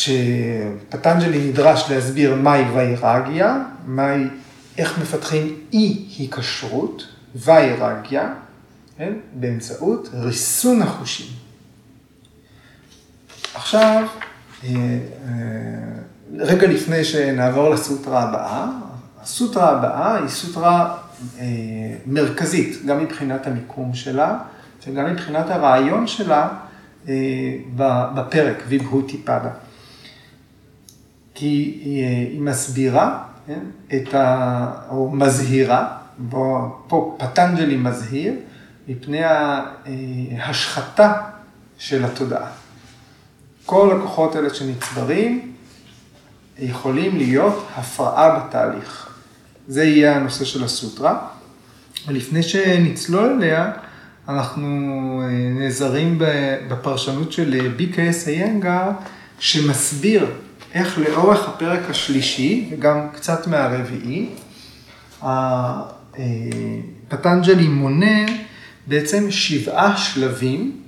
כשפטנג'לי 0.00 1.48
נדרש 1.48 1.90
להסביר 1.90 2.34
מהי 2.34 2.64
ויירגיה, 2.74 3.62
מהי, 3.86 4.24
איך 4.78 4.98
מפתחים 4.98 5.56
אי 5.72 6.06
היקשרות, 6.18 7.06
ויירגיה, 7.34 8.34
כן? 8.96 9.12
באמצעות 9.32 10.08
ריסון 10.12 10.82
החושים. 10.82 11.26
עכשיו, 13.54 14.06
אה, 14.64 14.68
אה, 14.68 15.32
רגע 16.38 16.66
לפני 16.66 17.04
שנעבור 17.04 17.70
לסוטרה 17.70 18.22
הבאה, 18.22 18.66
הסוטרה 19.22 19.70
הבאה 19.70 20.16
היא 20.16 20.28
סוטרה 20.28 20.96
אה, 21.38 21.46
מרכזית, 22.06 22.86
גם 22.86 22.98
מבחינת 22.98 23.46
המיקום 23.46 23.94
שלה 23.94 24.38
וגם 24.86 25.12
מבחינת 25.12 25.50
הרעיון 25.50 26.06
שלה 26.06 26.48
בפרק, 28.14 28.62
ויבהותי 28.68 29.18
פדה. 29.24 29.50
כי 31.40 31.80
היא 31.84 32.40
מסבירה 32.40 33.22
כן, 33.46 33.58
את 33.96 34.14
ה... 34.14 34.70
או 34.90 35.10
מזהירה, 35.10 35.96
בו, 36.18 36.76
פה 36.88 37.16
פטנג'לי 37.18 37.76
מזהיר, 37.76 38.34
מפני 38.88 39.20
ההשחתה 40.38 41.12
של 41.78 42.04
התודעה. 42.04 42.46
כל 43.66 43.96
הכוחות 43.96 44.36
האלה 44.36 44.54
שנצברים 44.54 45.52
יכולים 46.58 47.16
להיות 47.16 47.66
הפרעה 47.76 48.38
בתהליך. 48.38 49.08
זה 49.68 49.84
יהיה 49.84 50.16
הנושא 50.16 50.44
של 50.44 50.64
הסוטרה. 50.64 51.18
ולפני 52.08 52.42
שנצלול 52.42 53.32
אליה, 53.32 53.72
אנחנו 54.28 54.66
אה, 55.24 55.28
נעזרים 55.60 56.18
בפרשנות 56.68 57.32
של 57.32 57.74
BKS 57.78 58.28
איינגר, 58.28 58.90
שמסביר 59.38 60.26
איך 60.74 60.98
לאורך 60.98 61.48
הפרק 61.48 61.90
השלישי, 61.90 62.68
וגם 62.70 63.08
קצת 63.12 63.46
מהרביעי, 63.46 64.28
פטנג'לי 67.08 67.68
מונה 67.68 68.26
בעצם 68.86 69.30
שבעה 69.30 69.96
שלבים 69.96 70.80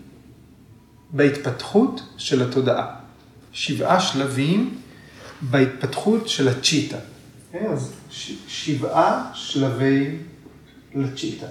בהתפתחות 1.10 2.02
של 2.16 2.42
התודעה. 2.42 2.86
שבעה 3.52 4.00
שלבים 4.00 4.74
בהתפתחות 5.40 6.28
של 6.28 6.48
הצ'יטה. 6.48 6.96
Okay, 7.52 7.56
אז 7.72 7.92
שבעה 8.48 9.30
שלבי 9.34 10.16
לצ'יטה, 10.94 11.46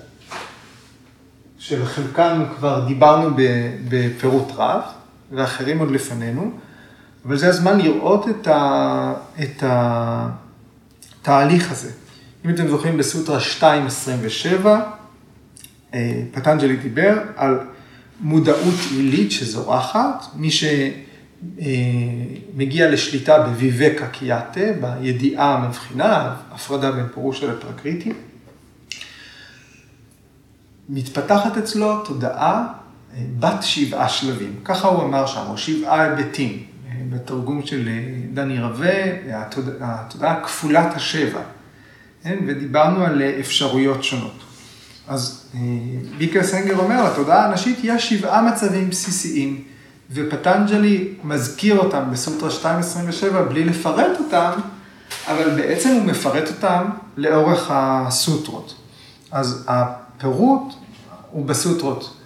שלחלקם 1.60 2.44
כבר 2.56 2.88
דיברנו 2.88 3.30
בפירוט 3.90 4.48
רב, 4.56 4.82
ואחרים 5.32 5.80
עוד 5.80 5.92
לפנינו, 5.92 6.52
אבל 7.26 7.38
זה 7.38 7.50
הזמן 7.50 7.80
לראות 7.80 8.30
את, 8.30 8.48
ה, 8.48 9.14
את 9.42 9.64
התהליך 11.22 11.72
הזה. 11.72 11.92
אם 12.46 12.50
אתם 12.50 12.68
זוכרים 12.68 12.98
בסוטרה 12.98 13.40
2.27, 13.60 13.66
אה, 15.94 16.24
פטנג'לי 16.32 16.76
דיבר 16.76 17.20
על 17.36 17.60
מודעות 18.20 18.76
עילית 18.92 19.32
שזורחת, 19.32 20.26
מי 20.36 20.50
שמגיע 22.52 22.92
לשליטה 22.92 23.40
בוויבקה 23.44 24.08
קיאטה, 24.08 24.62
בידיעה 24.82 25.56
המבחינה, 25.56 26.36
הפרדה 26.52 26.92
בין 26.92 27.08
פירושה 27.14 27.48
לפרקריטי, 27.48 28.14
מתפתחת 30.90 31.58
אצלו 31.58 32.06
תודעה 32.06 32.68
אה, 33.14 33.24
בת 33.40 33.64
שבעה 33.64 34.10
שלבים, 34.10 34.56
ככה 34.66 34.88
הוא 34.88 35.04
אמר 35.04 35.26
שם, 35.26 35.44
או 35.50 35.58
שבעה 35.58 36.02
היבטים, 36.02 36.50
אה, 36.50 36.71
בתרגום 37.10 37.66
של 37.66 37.90
דני 38.34 38.60
רווה, 38.60 39.04
התודעה 39.82 40.44
כפולת 40.44 40.96
השבע, 40.96 41.42
כן? 42.24 42.38
ודיברנו 42.48 43.06
על 43.06 43.22
אפשרויות 43.40 44.04
שונות. 44.04 44.44
אז 45.08 45.46
אה, 45.56 45.60
ביקר 46.18 46.44
סנגר 46.44 46.78
אומר, 46.78 47.12
לתודעה 47.12 47.46
הנשית 47.46 47.80
יש 47.84 48.10
שבעה 48.10 48.42
מצבים 48.42 48.90
בסיסיים, 48.90 49.64
ופטנג'לי 50.14 51.14
מזכיר 51.24 51.78
אותם 51.78 52.04
בסוטרה 52.12 52.50
2.27 52.50 53.42
בלי 53.50 53.64
לפרט 53.64 54.20
אותם, 54.20 54.52
אבל 55.28 55.50
בעצם 55.56 55.90
הוא 55.90 56.04
מפרט 56.04 56.48
אותם 56.48 56.90
לאורך 57.18 57.68
הסוטרות. 57.70 58.76
אז 59.32 59.66
הפירוט 59.68 60.74
הוא 61.32 61.46
בסוטרות, 61.46 62.18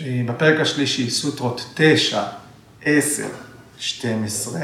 אה, 0.00 0.22
בפרק 0.26 0.60
השלישי, 0.60 1.10
סוטרות 1.10 1.66
9, 1.74 2.22
10, 2.84 3.26
12, 3.78 4.60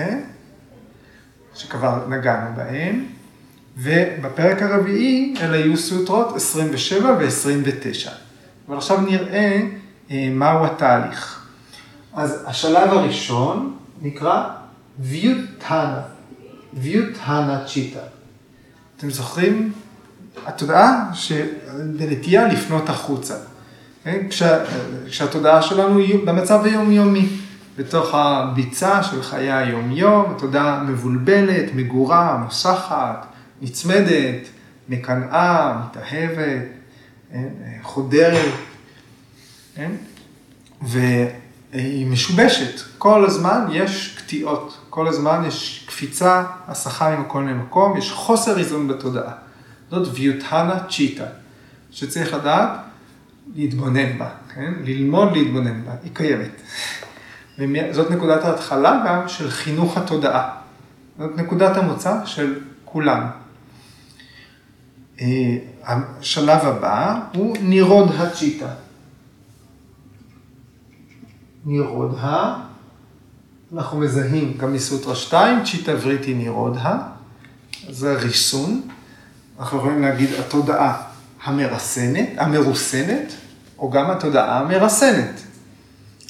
שכבר 1.55 2.07
נגענו 2.09 2.57
בהם. 2.57 3.07
ובפרק 3.77 4.62
הרביעי 4.62 5.35
אלה 5.40 5.57
יהיו 5.57 5.77
סוטרות 5.77 6.37
27 6.37 7.16
ו-29. 7.18 8.11
אבל 8.68 8.77
עכשיו 8.77 9.01
נראה 9.01 9.61
אה, 10.11 10.29
מהו 10.31 10.64
התהליך. 10.64 11.46
אז 12.14 12.44
השלב 12.46 12.90
הראשון 12.90 13.77
נקרא 14.03 14.48
ויוטהנה, 14.98 16.03
ויוטהנה 16.75 17.64
צ'יטה. 17.66 18.01
אתם 18.96 19.11
זוכרים? 19.11 19.72
התודעה 20.46 21.11
שבנטייה 21.14 22.48
לפנות 22.48 22.88
החוצה. 22.88 23.35
כן? 24.05 24.29
כשה, 24.31 24.64
כשהתודעה 25.07 25.62
שלנו 25.62 25.98
היא 25.98 26.27
במצב 26.27 26.64
היומיומי, 26.64 27.29
בתוך 27.77 28.15
הביצה 28.15 29.03
של 29.03 29.23
חיי 29.23 29.53
היומיום, 29.53 30.35
התודעה 30.37 30.83
מבולבלת, 30.83 31.75
מגורה, 31.75 32.37
מוסחת, 32.37 33.27
נצמדת, 33.63 34.49
מקנאה, 34.89 35.83
מתאהבת, 35.85 36.69
חודרת, 37.83 38.53
כן? 39.75 39.91
והיא 40.83 42.07
משובשת. 42.07 42.81
כל 42.99 43.25
הזמן 43.25 43.67
יש 43.73 44.19
קטיעות, 44.19 44.79
כל 44.91 45.09
הזמן 45.09 45.45
יש 45.47 45.85
קפיצה, 45.89 46.45
הסחה 46.69 47.17
ממקום 47.17 47.49
למקום, 47.49 47.97
יש 47.97 48.13
חוסר 48.13 48.59
איזון 48.59 48.89
בתודעה. 48.89 49.33
זאת 49.91 50.09
ויוטהנה 50.15 50.85
צ'יטה, 50.91 51.27
שצריך 51.91 52.35
לדעת 52.35 52.71
להתבונן 53.55 54.19
בה, 54.19 54.29
כן? 54.55 54.73
ללמוד 54.85 55.33
להתבונן 55.33 55.85
בה, 55.85 55.93
היא 56.03 56.11
קיימת. 56.15 56.63
זאת 57.90 58.11
נקודת 58.11 58.44
ההתחלה 58.44 59.03
גם 59.07 59.29
של 59.29 59.51
חינוך 59.51 59.96
התודעה. 59.96 60.51
זאת 61.18 61.37
נקודת 61.37 61.77
המוצא 61.77 62.27
של 62.27 62.61
כולם. 62.85 63.31
אה, 65.20 65.57
השלב 65.85 66.66
הבא 66.66 67.20
הוא 67.35 67.57
נירוד 67.61 68.11
הצ'יטה. 68.18 68.68
נירודה, 71.66 72.55
אנחנו 73.75 73.98
מזהים 73.98 74.55
גם 74.59 74.72
מסוטרה 74.72 75.14
2, 75.14 75.64
צ'יטה 75.64 75.92
וריטי 76.03 76.35
נירודה, 76.35 76.98
זה 77.88 78.14
ריסון. 78.14 78.81
אנחנו 79.59 79.79
יכולים 79.79 80.03
להגיד 80.03 80.29
התודעה 80.40 81.03
המרסנת, 81.42 82.29
המרוסנת, 82.37 83.33
או 83.79 83.90
גם 83.90 84.11
התודעה 84.11 84.61
המרסנת. 84.61 85.52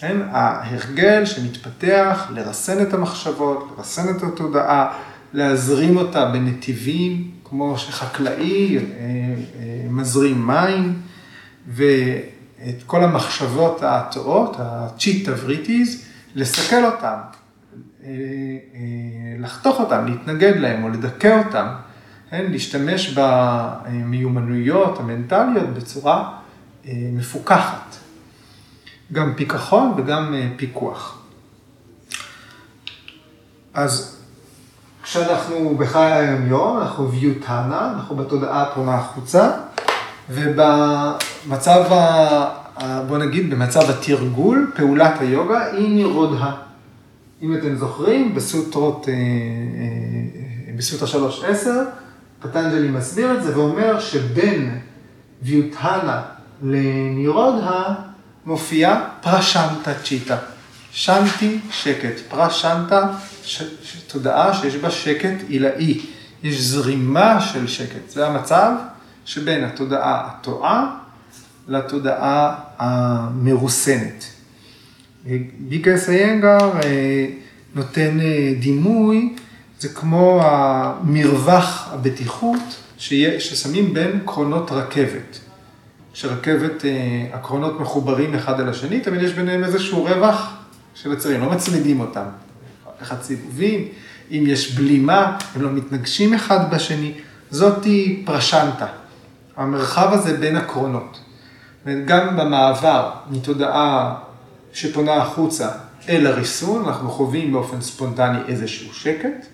כן? 0.03 0.17
ההרגל 0.31 1.25
שמתפתח 1.25 2.27
לרסן 2.31 2.83
את 2.83 2.95
המחשבות, 2.95 3.75
לרסן 3.77 4.17
את 4.17 4.23
התודעה, 4.23 4.99
להזרים 5.33 5.97
אותה 5.97 6.25
בנתיבים, 6.25 7.31
כמו 7.45 7.79
שחקלאי 7.79 8.79
אה, 8.79 8.83
אה, 8.83 9.87
מזרים 9.91 10.47
מים, 10.47 11.01
ואת 11.69 12.83
כל 12.87 13.05
המחשבות 13.05 13.81
הטועות, 13.83 14.57
הצ'יטה 14.59 15.33
וריטיז, 15.43 16.05
לסכל 16.35 16.85
אותם, 16.85 17.19
אה, 18.05 18.11
לחתוך 19.38 19.81
אותם, 19.81 20.07
להתנגד 20.07 20.57
להם 20.57 20.85
או 20.85 20.88
לדכא 20.88 21.43
אותם, 21.47 21.67
כן? 22.31 22.47
להשתמש 22.51 23.19
במיומנויות 23.19 24.99
המנטליות 25.01 25.75
בצורה 25.75 26.38
מפוקחת. 26.87 28.02
גם 29.12 29.35
פיכחון 29.35 29.95
וגם 29.97 30.35
פיקוח. 30.57 31.19
אז 33.75 34.17
כשאנחנו 35.03 35.77
בחיי 35.79 36.12
היום-יום, 36.12 36.79
אנחנו 36.79 37.11
ויוטנה, 37.11 37.93
אנחנו 37.95 38.17
בתודעה 38.17 38.62
הפונה 38.62 38.95
החוצה, 38.95 39.51
ובמצב, 40.31 41.93
ה... 41.93 42.62
בוא 43.09 43.19
נגיד, 43.19 43.51
במצב 43.51 43.91
התרגול, 43.91 44.73
פעולת 44.77 45.21
היוגה 45.21 45.65
היא 45.65 45.97
נירודה. 45.97 46.51
אם 47.43 47.55
אתם 47.55 47.77
זוכרים, 47.77 48.35
בסוטרות, 48.35 49.09
אה, 49.09 49.15
אה, 49.15 50.77
בסוטרה 50.77 51.09
3.10, 51.09 51.69
פטנג'לי 52.41 52.88
מסביר 52.88 53.38
את 53.38 53.43
זה 53.45 53.59
ואומר 53.59 54.01
שבין 54.01 54.79
ויוטהנה 55.43 56.23
לנירודה 56.62 57.95
מופיעה 58.47 59.09
פרשנטה 59.21 59.95
צ'יטה. 60.05 60.37
שנטי, 60.93 61.59
שקט. 61.71 62.21
פרשנטה, 62.29 63.09
ש... 63.45 63.63
תודעה 64.07 64.55
שיש 64.55 64.75
בה 64.75 64.91
שקט 64.91 65.35
עילאי. 65.49 66.01
יש 66.43 66.61
זרימה 66.61 67.41
של 67.41 67.67
שקט. 67.67 68.09
זה 68.09 68.27
המצב 68.27 68.73
שבין 69.25 69.65
התודעה 69.65 70.27
הטועה 70.27 70.97
לתודעה 71.69 72.55
המרוסנת. 72.79 74.25
ביקרס 75.59 76.09
איינגר 76.09 76.81
אה, 76.85 77.27
נותן 77.75 78.21
אה, 78.21 78.53
דימוי, 78.61 79.35
זה 79.81 79.89
כמו 79.89 80.41
המרווח 80.45 81.89
הבטיחות 81.93 82.59
ששמים 83.39 83.95
בין 83.95 84.21
קרונות 84.27 84.71
רכבת. 84.73 85.39
כשרכבת, 86.12 86.85
אה, 86.85 87.27
הקרונות 87.33 87.81
מחוברים 87.81 88.35
אחד 88.35 88.61
אל 88.61 88.68
השני, 88.68 89.01
תמיד 89.01 89.22
יש 89.22 89.33
ביניהם 89.33 89.64
איזשהו 89.64 90.05
רווח 90.05 90.57
של 90.94 91.12
הצירים, 91.12 91.40
לא 91.40 91.51
מצמידים 91.51 92.01
אותם. 92.01 92.25
אחד 93.03 93.22
סיבובים, 93.22 93.88
אם 94.31 94.44
יש 94.46 94.75
בלימה, 94.75 95.37
הם 95.55 95.62
לא 95.62 95.70
מתנגשים 95.70 96.35
אחד 96.35 96.75
בשני, 96.75 97.12
זאתי 97.51 98.22
פרשנטה. 98.27 98.87
המרחב 99.57 100.12
הזה 100.12 100.37
בין 100.37 100.57
הקרונות. 100.57 101.20
וגם 101.87 102.37
במעבר 102.37 103.11
מתודעה 103.31 104.14
שפונה 104.72 105.14
החוצה 105.14 105.68
אל 106.09 106.27
הריסון, 106.27 106.85
אנחנו 106.88 107.11
חווים 107.11 107.53
באופן 107.53 107.81
ספונטני 107.81 108.38
איזשהו 108.48 108.94
שקט, 108.94 109.46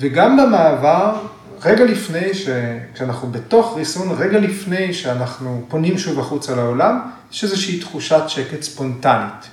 וגם 0.00 0.36
במעבר, 0.36 1.16
רגע 1.64 1.84
לפני, 1.84 2.34
ש... 2.34 2.48
כשאנחנו 2.94 3.30
בתוך 3.30 3.76
ריסון, 3.76 4.16
רגע 4.18 4.38
לפני 4.38 4.94
שאנחנו 4.94 5.64
פונים 5.68 5.98
שוב 5.98 6.20
החוצה 6.20 6.54
לעולם, 6.54 7.10
יש 7.32 7.44
איזושהי 7.44 7.80
תחושת 7.80 8.22
שקט 8.28 8.62
ספונטנית. 8.62 9.48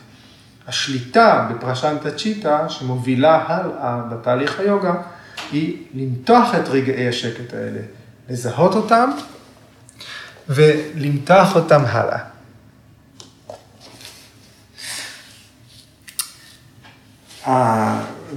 השליטה 0.67 1.49
בפרשנטה 1.51 2.11
צ'יטה, 2.11 2.69
שמובילה 2.69 3.43
הלאה 3.47 4.01
בתהליך 4.11 4.59
היוגה, 4.59 4.93
היא 5.51 5.77
למתוח 5.93 6.55
את 6.55 6.67
רגעי 6.67 7.09
השקט 7.09 7.53
האלה, 7.53 7.79
לזהות 8.29 8.75
אותם 8.75 9.09
ולמתוח 10.49 11.55
אותם 11.55 11.81
הלאה. 11.85 12.19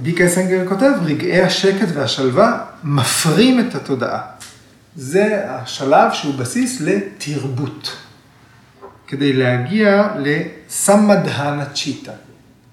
ביקה 0.01 0.27
סנגר 0.27 0.67
כותב, 0.67 0.91
רגעי 1.05 1.41
השקט 1.41 1.87
והשלווה 1.93 2.65
מפרים 2.83 3.59
את 3.59 3.75
התודעה. 3.75 4.21
זה 4.95 5.45
השלב 5.49 6.13
שהוא 6.13 6.33
בסיס 6.35 6.81
לתרבות. 6.81 7.97
כדי 9.07 9.33
להגיע 9.33 10.07
לסמדהנה 10.17 11.65
צ'יטה. 11.65 12.11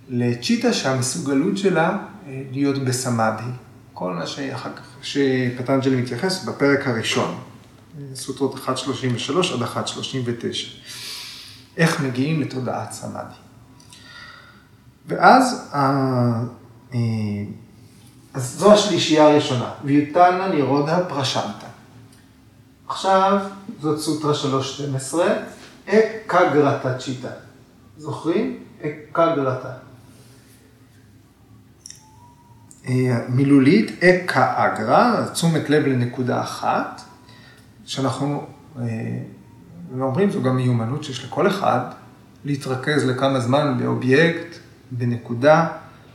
לצ'יטה 0.09 0.72
שהמסוגלות 0.72 1.59
שלה 1.59 1.98
אה, 2.29 2.42
להיות 2.52 2.85
בסמאדי. 2.85 3.50
כל 3.92 4.12
מה 4.12 4.26
שאחר 4.26 4.70
כך, 4.76 4.83
שפטנג'לי 5.02 5.96
מתייחס 5.96 6.44
בפרק 6.44 6.87
הראשון, 6.87 7.38
סוטרות 8.14 8.55
1.33 8.55 8.70
עד 9.55 9.87
1.39. 9.87 9.87
איך 11.76 12.00
מגיעים 12.00 12.40
לתודעת 12.40 12.92
סמאדי. 12.92 13.35
ואז, 15.07 15.70
אז 18.35 18.55
זו 18.59 18.72
השלישייה 18.72 19.29
הראשונה, 19.29 19.70
ויוטלנה 19.85 20.49
נירודה 20.49 21.05
פרשנטה. 21.09 21.66
עכשיו, 22.88 23.38
זאת 23.81 24.01
סוטרה 24.01 24.33
3.12, 25.12 25.16
אקגרטה 25.87 26.99
צ'יטה. 26.99 27.29
זוכרים? 27.99 28.59
אקגרטה. 28.83 29.70
אה, 32.88 33.18
מילולית, 33.29 34.05
אקה 34.05 34.55
אגרה, 34.57 35.27
תשומת 35.33 35.70
לב 35.70 35.87
לנקודה 35.87 36.40
אחת, 36.40 37.03
שאנחנו 37.85 38.46
אה, 38.79 38.85
אומרים, 40.01 40.31
זו 40.31 40.42
גם 40.42 40.57
מיומנות 40.57 41.05
שיש 41.05 41.25
לכל 41.25 41.46
אחד, 41.46 41.81
להתרכז 42.44 43.05
לכמה 43.05 43.40
זמן 43.40 43.79
באובייקט, 43.79 44.57
בנקודה. 44.90 45.68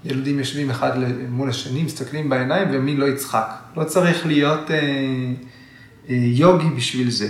ילדים 0.06 0.40
יושבים 0.40 0.70
אחד 0.70 0.92
מול 1.30 1.50
השני, 1.50 1.84
מסתכלים 1.84 2.30
בעיניים, 2.30 2.68
ומי 2.72 2.98
לא 2.98 3.06
יצחק. 3.06 3.52
לא 3.78 3.84
צריך 3.84 4.26
להיות 4.26 4.72
אה, 4.72 4.78
אה, 6.10 6.16
יוגי 6.16 6.70
בשביל 6.70 7.12
זה, 7.12 7.28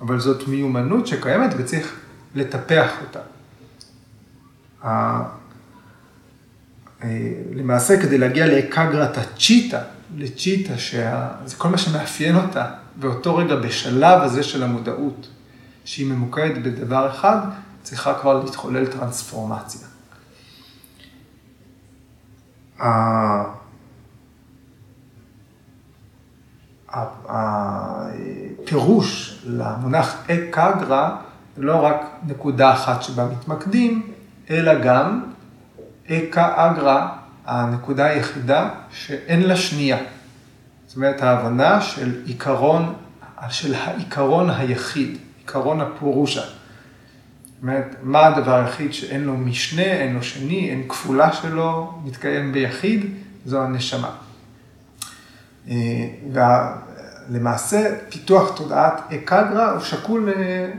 אבל 0.00 0.20
זאת 0.20 0.48
מיומנות 0.48 1.06
שקיימת 1.06 1.54
וצריך 1.58 1.94
לטפח 2.34 2.90
אותה. 3.02 3.20
אה, 4.84 5.20
למעשה, 7.54 8.02
כדי 8.02 8.18
להגיע 8.18 8.46
לאקגרת 8.46 9.18
הצ'יטה, 9.18 9.80
לצ'יטה, 10.16 10.78
שזה 10.78 11.56
כל 11.58 11.68
מה 11.68 11.78
שמאפיין 11.78 12.36
אותה, 12.36 12.70
באותו 12.96 13.36
רגע, 13.36 13.56
בשלב 13.56 14.22
הזה 14.22 14.42
של 14.42 14.62
המודעות, 14.62 15.28
שהיא 15.84 16.06
ממוקדת 16.06 16.58
בדבר 16.62 17.10
אחד, 17.10 17.38
צריכה 17.82 18.14
כבר 18.20 18.44
להתחולל 18.44 18.86
טרנספורמציה. 18.86 19.93
הפירוש 28.58 29.38
למונח 29.46 30.16
אקגרה, 30.30 31.16
לא 31.56 31.76
רק 31.84 32.00
נקודה 32.26 32.72
אחת 32.72 33.02
שבה 33.02 33.24
מתמקדים, 33.24 34.12
אלא 34.50 34.78
גם 34.78 35.24
אקה 36.10 36.52
אגרא, 36.56 37.06
הנקודה 37.46 38.04
היחידה 38.04 38.68
שאין 38.90 39.42
לה 39.42 39.56
שנייה. 39.56 39.98
זאת 40.86 40.96
אומרת, 40.96 41.22
ההבנה 41.22 41.80
של 41.80 42.22
עיקרון, 42.24 42.94
של 43.48 43.74
העיקרון 43.74 44.50
היחיד, 44.50 45.18
עיקרון 45.38 45.80
הפורושה. 45.80 46.42
אומרת, 47.64 47.96
מה 48.02 48.26
הדבר 48.26 48.54
היחיד 48.54 48.92
שאין 48.92 49.24
לו 49.24 49.36
משנה, 49.36 49.82
אין 49.82 50.14
לו 50.14 50.22
שני, 50.22 50.70
אין 50.70 50.88
כפולה 50.88 51.32
שלו, 51.32 51.98
מתקיים 52.04 52.52
ביחיד, 52.52 53.06
זו 53.46 53.62
הנשמה. 53.62 54.10
אה, 55.68 55.74
ולמעשה, 57.30 57.94
פיתוח 58.08 58.56
תודעת 58.56 59.12
אקגרא 59.12 59.70
הוא 59.70 59.80
שקול 59.80 60.28
אה, 60.36 60.70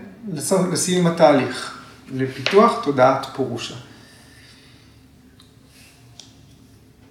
לסיום 0.72 1.08
התהליך, 1.08 1.80
לפיתוח 2.14 2.84
תודעת 2.84 3.26
פורושה. 3.36 3.76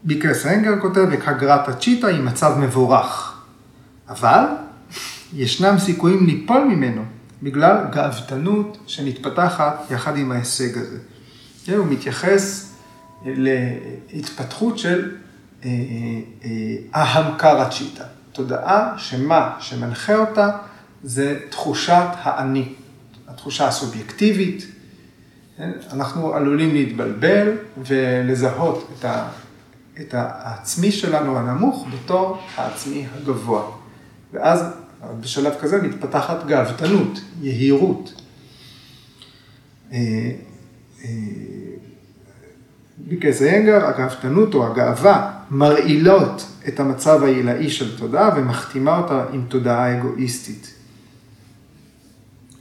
ביקרס 0.05 0.47
רנגר 0.47 0.81
כותב, 0.81 1.07
וקגרת 1.11 1.69
הצ'יטה 1.69 2.07
היא 2.07 2.23
מצב 2.23 2.59
מבורך. 2.59 3.41
אבל 4.09 4.45
ישנם 5.33 5.79
סיכויים 5.79 6.27
ליפול 6.27 6.65
ממנו 6.65 7.05
בגלל 7.43 7.77
גאוותנות 7.91 8.79
שמתפתחת 8.87 9.91
יחד 9.91 10.17
עם 10.17 10.33
ההישג 10.33 10.79
הזה. 10.79 10.99
כן, 11.65 11.73
הוא 11.73 11.87
מתייחס 11.87 12.73
להתפתחות 13.25 14.79
של 14.79 15.17
אה, 15.65 15.71
אה, 16.45 16.51
אהמקרה 16.95 17.71
צ'יטה, 17.71 18.05
תודעה 18.33 18.95
שמה 18.99 19.57
שמנחה 19.61 20.17
אותה 20.17 20.51
זה 21.03 21.41
תחושת 21.51 22.07
האני, 22.23 22.73
התחושה 23.29 23.69
הסובייקטיבית. 23.69 24.67
כן, 25.57 25.71
אנחנו 25.93 26.35
עלולים 26.35 26.75
להתבלבל 26.75 27.53
ולזהות 27.87 28.91
את 28.99 29.05
ה... 29.05 29.29
את 30.01 30.15
העצמי 30.15 30.93
שלנו 30.93 31.39
הנמוך 31.39 31.87
בתור 31.95 32.39
העצמי 32.57 33.07
הגבוה. 33.17 33.63
ואז 34.33 34.65
בשלב 35.21 35.55
כזה 35.61 35.83
מתפתחת 35.83 36.47
גאוותנות, 36.47 37.21
יהירות. 37.43 38.23
אה, 39.93 40.31
אה, 41.05 41.11
הגאוותנות 43.89 44.55
או 44.55 44.67
הגאווה 44.67 45.31
מרעילות 45.51 46.47
את 46.69 46.81
המצב 46.81 47.23
העילאי 47.23 47.71
של 47.71 47.99
תודעה 47.99 48.31
ומחתימה 48.37 48.99
אותה 48.99 49.25
עם 49.33 49.45
תודעה 49.49 49.99
אגואיסטית. 49.99 50.75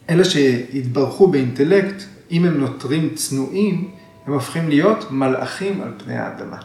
אלה 0.10 0.26
שהתברכו 0.26 1.28
באינטלקט, 1.28 2.04
אם 2.32 2.46
הם 2.46 2.58
נותרים 2.58 3.10
צנועים, 3.16 3.92
הם 4.26 4.34
הופכים 4.34 4.70
להיות 4.70 5.12
מלאכים 5.12 5.82
על 5.82 5.94
פני 5.98 6.18
האדמה. 6.18 6.58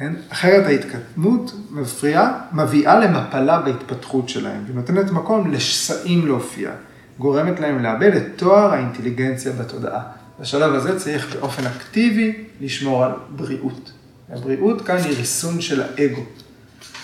כן? 0.00 0.12
אחרת 0.28 0.66
ההתקדמות 0.66 1.54
מפריעה, 1.70 2.40
מביאה 2.52 2.98
למפלה 2.98 3.60
בהתפתחות 3.60 4.28
שלהם, 4.28 4.64
ונותנת 4.66 5.10
מקום 5.10 5.50
לשסעים 5.50 6.26
להופיע, 6.26 6.70
גורמת 7.18 7.60
להם 7.60 7.82
לאבד 7.82 8.16
את 8.16 8.22
תואר 8.36 8.72
האינטליגנציה 8.72 9.52
בתודעה. 9.52 10.02
בשלב 10.40 10.74
הזה 10.74 10.98
צריך 10.98 11.36
באופן 11.36 11.66
אקטיבי 11.66 12.44
לשמור 12.60 13.04
על 13.04 13.12
בריאות. 13.36 13.92
הבריאות 14.28 14.80
כאן 14.80 14.96
היא 14.96 15.16
ריסון 15.16 15.60
של 15.60 15.82
האגו. 15.82 16.22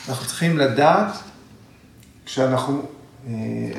אנחנו 0.08 0.26
צריכים 0.26 0.58
לדעת 0.58 1.12
כשאנחנו, 2.26 2.82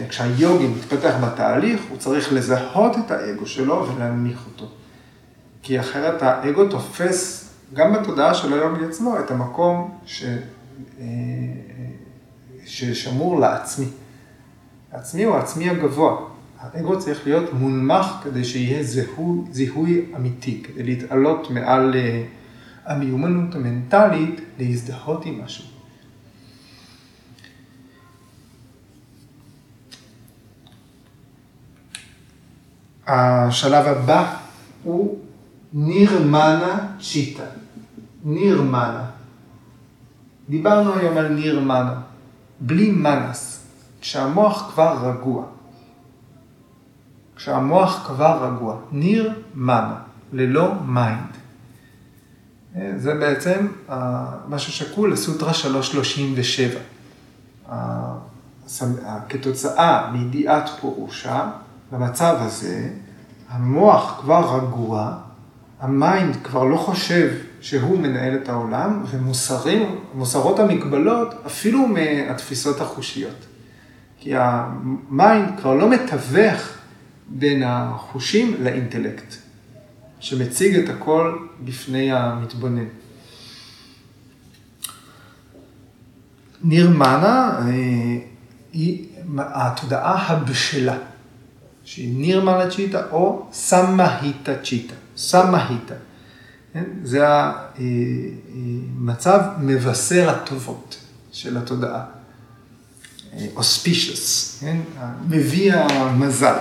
כשהיוגי 0.09 0.67
מתפתח 0.67 1.13
בתהליך, 1.23 1.81
הוא 1.89 1.97
צריך 1.97 2.33
לזהות 2.33 2.97
את 3.05 3.11
האגו 3.11 3.45
שלו 3.45 3.89
ולהנמיך 3.95 4.39
אותו. 4.51 4.71
כי 5.63 5.79
אחרת 5.79 6.21
האגו 6.21 6.65
תופס, 6.65 7.36
גם 7.73 7.93
בתודעה 7.93 8.33
של 8.33 8.53
היוגי 8.53 8.85
עצמו, 8.85 9.19
את 9.19 9.31
המקום 9.31 9.97
ש... 10.05 10.23
ששמור 12.65 13.39
לעצמי. 13.39 13.85
העצמי 14.91 15.23
הוא 15.23 15.35
העצמי 15.35 15.69
הגבוה. 15.69 16.17
האגו 16.59 16.99
צריך 16.99 17.27
להיות 17.27 17.53
מונמך 17.53 18.05
כדי 18.23 18.43
שיהיה 18.43 18.83
זיהוי, 18.83 19.39
זיהוי 19.51 20.05
אמיתי, 20.15 20.63
כדי 20.63 20.83
להתעלות 20.83 21.51
מעל 21.51 21.93
uh, 21.93 22.27
המיומנות 22.91 23.55
המנטלית 23.55 24.41
להזדהות 24.59 25.25
עם 25.25 25.41
משהו. 25.43 25.65
השלב 33.07 33.85
הבא 33.85 34.35
הוא 34.83 35.19
נירמנה 35.73 36.87
צ'יטה. 37.01 37.43
נירמנה. 38.23 39.05
דיברנו 40.49 40.93
היום 40.93 41.17
על 41.17 41.27
נירמנה. 41.27 42.01
בלי 42.59 42.91
מנס, 42.91 43.63
כשהמוח 44.01 44.71
כבר 44.73 44.97
רגוע. 45.01 45.45
כשהמוח 47.35 48.07
כבר 48.07 48.45
רגוע, 48.45 48.75
ניר 48.91 49.33
מנה, 49.55 49.95
ללא 50.33 50.73
mind. 50.85 51.37
זה 52.97 53.13
בעצם 53.13 53.67
מה 54.47 54.59
ששקול 54.59 55.13
לסוטרה 55.13 55.53
337. 55.53 56.79
כתוצאה 59.29 60.11
מידיעת 60.11 60.69
פורושה, 60.81 61.49
במצב 61.91 62.35
הזה, 62.39 62.89
המוח 63.49 64.17
כבר 64.21 64.57
רגוע, 64.57 65.17
ה 65.79 65.91
mind 65.91 66.35
כבר 66.43 66.63
לא 66.63 66.77
חושב 66.77 67.33
שהוא 67.61 67.99
מנהל 67.99 68.35
את 68.35 68.49
העולם, 68.49 69.03
ומוסרות 69.11 70.59
המגבלות 70.59 71.33
אפילו 71.45 71.87
מהתפיסות 71.87 72.81
החושיות. 72.81 73.45
כי 74.19 74.31
ה 74.35 74.60
mind 74.60 75.59
כבר 75.59 75.75
לא 75.75 75.89
מתווך 75.89 76.77
בין 77.27 77.63
החושים 77.65 78.55
לאינטלקט, 78.63 79.35
שמציג 80.19 80.75
את 80.75 80.89
הכל 80.89 81.37
בפני 81.63 82.11
המתבונן. 82.11 82.87
נירמנה 86.63 87.59
אה, 87.59 88.17
היא 88.73 89.05
התודעה 89.37 90.27
הבשלה, 90.27 90.97
שהיא 91.83 92.19
נירמנה 92.19 92.69
צ'יטה 92.69 93.01
או 93.11 93.45
סמהיטה 93.51 94.63
צ'יטה, 94.63 94.93
סמהיטה. 95.17 95.95
כן? 96.73 96.83
זה 97.03 97.25
המצב 97.77 99.41
מבשר 99.59 100.29
הטובות 100.29 100.97
של 101.31 101.57
התודעה. 101.57 102.03
auspicious, 103.55 104.59
כן? 104.59 104.77
מביא 105.29 105.73
המזל. 105.73 106.57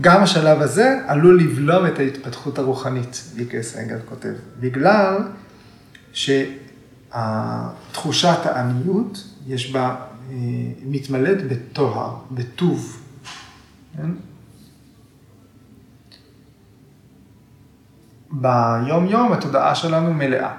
גם 0.00 0.22
השלב 0.22 0.62
הזה 0.62 0.98
עלול 1.06 1.40
לבלום 1.40 1.86
את 1.86 1.98
ההתפתחות 1.98 2.58
הרוחנית, 2.58 3.22
ויקה 3.34 3.62
סנגר 3.62 3.98
כותב, 4.08 4.32
בגלל 4.60 5.16
שתחושת 7.12 8.38
העניות, 8.44 9.24
יש 9.46 9.72
בה, 9.72 9.96
אה, 10.30 10.34
מתמלאת 10.82 11.48
בטוהר, 11.48 12.16
בטוב. 12.30 13.02
כן? 13.96 14.10
ביום-יום 18.40 19.32
התודעה 19.32 19.74
שלנו 19.74 20.14
מלאה, 20.14 20.50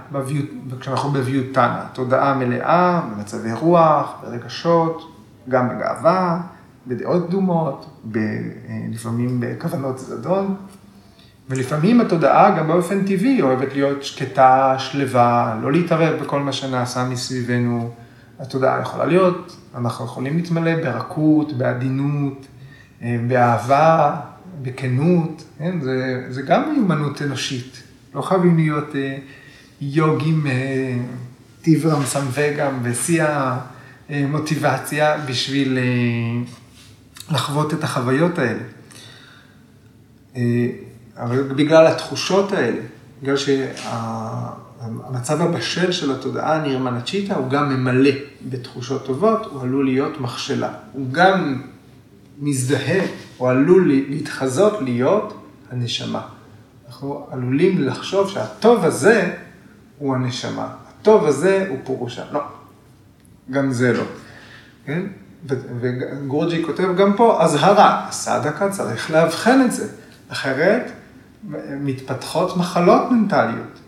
כשאנחנו 0.79 1.11
בביוטנה, 1.11 1.85
תודעה 1.93 2.33
מלאה 2.33 3.01
במצבי 3.01 3.53
רוח, 3.53 4.13
ברגשות, 4.21 5.15
גם 5.49 5.69
בגאווה, 5.69 6.41
בדעות 6.87 7.27
קדומות, 7.27 7.85
ב, 8.11 8.19
לפעמים 8.91 9.39
בכוונות 9.39 9.99
זדון, 9.99 10.55
ולפעמים 11.49 12.01
התודעה 12.01 12.57
גם 12.59 12.67
באופן 12.67 13.05
טבעי 13.05 13.41
אוהבת 13.41 13.73
להיות 13.73 14.03
שקטה, 14.03 14.75
שלווה, 14.77 15.59
לא 15.61 15.71
להתערב 15.71 16.23
בכל 16.23 16.39
מה 16.39 16.51
שנעשה 16.53 17.03
מסביבנו. 17.09 17.89
התודעה 18.39 18.81
יכולה 18.81 19.05
להיות, 19.05 19.57
אנחנו 19.75 20.05
יכולים 20.05 20.37
להתמלא 20.37 20.75
ברכות, 20.75 21.53
בעדינות, 21.57 22.45
אה, 23.01 23.17
באהבה, 23.27 24.15
בכנות, 24.61 25.43
כן? 25.57 25.81
זה, 25.81 26.25
זה 26.29 26.41
גם 26.41 26.73
מיומנות 26.73 27.21
אנושית. 27.21 27.83
לא 28.15 28.21
חייבים 28.21 28.57
להיות 28.57 28.95
אה, 28.95 29.17
יוגים 29.81 30.47
אה, 30.47 30.97
טיברם 31.61 32.05
סמווגם 32.05 32.83
בשיא 32.83 33.25
המוטיבציה 34.09 35.17
בשביל 35.17 35.77
אה, 35.77 35.83
לחוות 37.31 37.73
את 37.73 37.83
החוויות 37.83 38.39
האלה. 38.39 38.63
אה, 40.35 40.67
אבל 41.17 41.43
בגלל 41.43 41.87
התחושות 41.87 42.51
האלה, 42.51 42.81
בגלל 43.21 43.35
שהמצב 43.37 45.41
הבשל 45.41 45.91
של 45.91 46.11
התודעה 46.11 46.55
הנרמנצ'יטה 46.55 47.35
הוא 47.35 47.49
גם 47.49 47.69
ממלא 47.69 48.11
בתחושות 48.49 49.05
טובות, 49.05 49.45
הוא 49.45 49.61
עלול 49.61 49.85
להיות 49.85 50.21
מכשלה. 50.21 50.73
הוא 50.93 51.07
גם 51.11 51.61
מזדהה 52.39 53.05
או 53.39 53.49
עלול 53.49 53.87
להתחזות 53.87 54.81
להיות 54.81 55.43
הנשמה. 55.71 56.21
אנחנו 56.87 57.27
עלולים 57.31 57.81
לחשוב 57.81 58.29
שהטוב 58.29 58.85
הזה 58.85 59.33
הוא 59.97 60.15
הנשמה, 60.15 60.67
הטוב 60.89 61.25
הזה 61.25 61.65
הוא 61.69 61.77
פורושה. 61.83 62.23
לא, 62.31 62.41
גם 63.51 63.71
זה 63.71 63.93
לא. 63.93 64.03
כן? 64.85 65.01
וגורג'י 65.79 66.63
כותב 66.65 66.95
גם 66.97 67.13
פה, 67.17 67.43
אזהרה, 67.43 68.07
הסדקה 68.07 68.69
צריך 68.69 69.11
לאבחן 69.11 69.61
את 69.65 69.71
זה, 69.71 69.87
אחרת 70.29 70.91
מתפתחות 71.79 72.57
מחלות 72.57 73.11
מנטליות. 73.11 73.79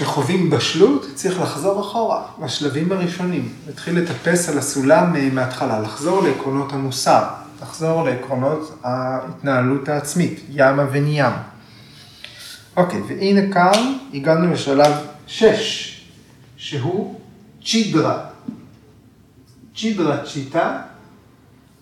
כשחווים 0.00 0.50
בשלות, 0.50 1.06
צריך 1.14 1.40
לחזור 1.40 1.80
אחורה, 1.80 2.22
בשלבים 2.38 2.92
הראשונים. 2.92 3.52
להתחיל 3.66 3.98
לטפס 3.98 4.48
על 4.48 4.58
הסולם 4.58 5.16
אה, 5.16 5.28
מההתחלה, 5.32 5.80
לחזור 5.80 6.22
לעקרונות 6.22 6.72
המוסר, 6.72 7.24
לחזור 7.62 8.02
לעקרונות 8.02 8.78
ההתנהלות 8.82 9.88
העצמית, 9.88 10.40
ימה 10.50 10.86
וניאמה. 10.92 11.42
אוקיי, 12.76 13.00
והנה 13.08 13.52
כאן 13.52 13.96
הגענו 14.14 14.52
לשלב 14.52 14.92
6, 15.26 16.06
שהוא 16.56 17.20
צ'ידרה. 17.64 18.18
צ'ידרה 19.76 20.24
צ'יטה, 20.26 20.80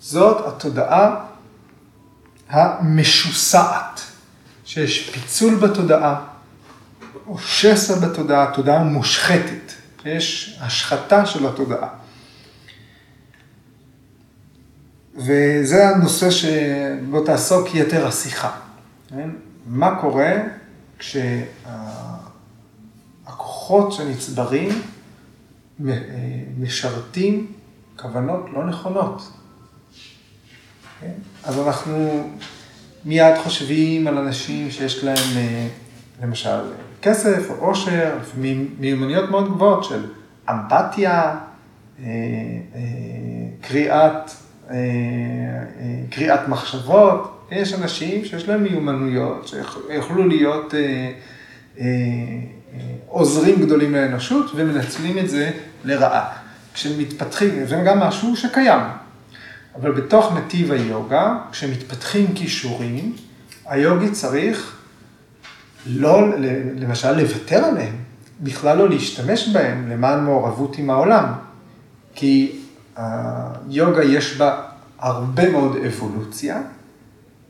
זאת 0.00 0.46
התודעה 0.46 1.24
המשוסעת, 2.50 4.00
שיש 4.64 5.10
פיצול 5.10 5.54
בתודעה, 5.54 6.24
או 7.28 7.38
שסע 7.38 7.94
בתודעה, 7.94 8.54
תודעה 8.54 8.84
מושחתת. 8.84 9.72
יש 10.04 10.58
השחתה 10.60 11.26
של 11.26 11.46
התודעה. 11.46 11.88
וזה 15.16 15.88
הנושא 15.88 16.30
שבו 16.30 17.20
תעסוק 17.24 17.74
יתר 17.74 18.06
השיחה. 18.06 18.50
כן? 19.08 19.30
מה 19.66 20.00
קורה 20.00 20.32
כשהכוחות 23.26 23.92
שנצברים 23.92 24.82
משרתים 26.58 27.52
כוונות 27.96 28.46
לא 28.52 28.66
נכונות. 28.66 29.32
כן? 31.00 31.12
אז 31.44 31.58
אנחנו 31.58 32.28
מיד 33.04 33.34
חושבים 33.42 34.06
על 34.06 34.18
אנשים 34.18 34.70
שיש 34.70 35.04
להם 35.04 35.36
אה, 35.36 35.68
למשל 36.22 36.60
כסף 37.02 37.50
או 37.50 37.54
עושר, 37.54 38.18
מיומנויות 38.78 39.30
מאוד 39.30 39.48
גבוהות 39.54 39.84
של 39.84 40.04
אמפתיה, 40.50 41.36
אה, 42.02 42.04
אה, 42.74 42.80
קריאת, 43.60 44.30
אה, 44.70 44.76
קריאת 46.10 46.48
מחשבות. 46.48 47.46
יש 47.50 47.74
אנשים 47.74 48.24
שיש 48.24 48.48
להם 48.48 48.62
מיומנויות, 48.62 49.48
שיכולו 49.48 50.28
להיות 50.28 50.74
עוזרים 53.06 53.60
גדולים 53.60 53.94
לאנושות 53.94 54.50
ומנצלים 54.54 55.18
את 55.18 55.30
זה 55.30 55.50
לרעה. 55.84 56.32
כשמתפתחים, 56.74 57.66
זה 57.66 57.82
גם 57.86 58.00
משהו 58.00 58.36
שקיים, 58.36 58.80
אבל 59.74 59.92
בתוך 59.92 60.32
נתיב 60.36 60.72
היוגה, 60.72 61.38
כשמתפתחים 61.52 62.34
כישורים, 62.34 63.14
היוגי 63.66 64.10
צריך 64.10 64.77
לא, 65.86 66.28
למשל, 66.76 67.12
לוותר 67.12 67.64
עליהם, 67.64 67.96
בכלל 68.40 68.78
לא 68.78 68.88
להשתמש 68.88 69.48
בהם 69.48 69.88
למען 69.88 70.24
מעורבות 70.24 70.78
עם 70.78 70.90
העולם, 70.90 71.24
כי 72.14 72.60
היוגה 72.96 74.04
יש 74.04 74.36
בה 74.36 74.62
הרבה 74.98 75.50
מאוד 75.50 75.76
אבולוציה, 75.76 76.62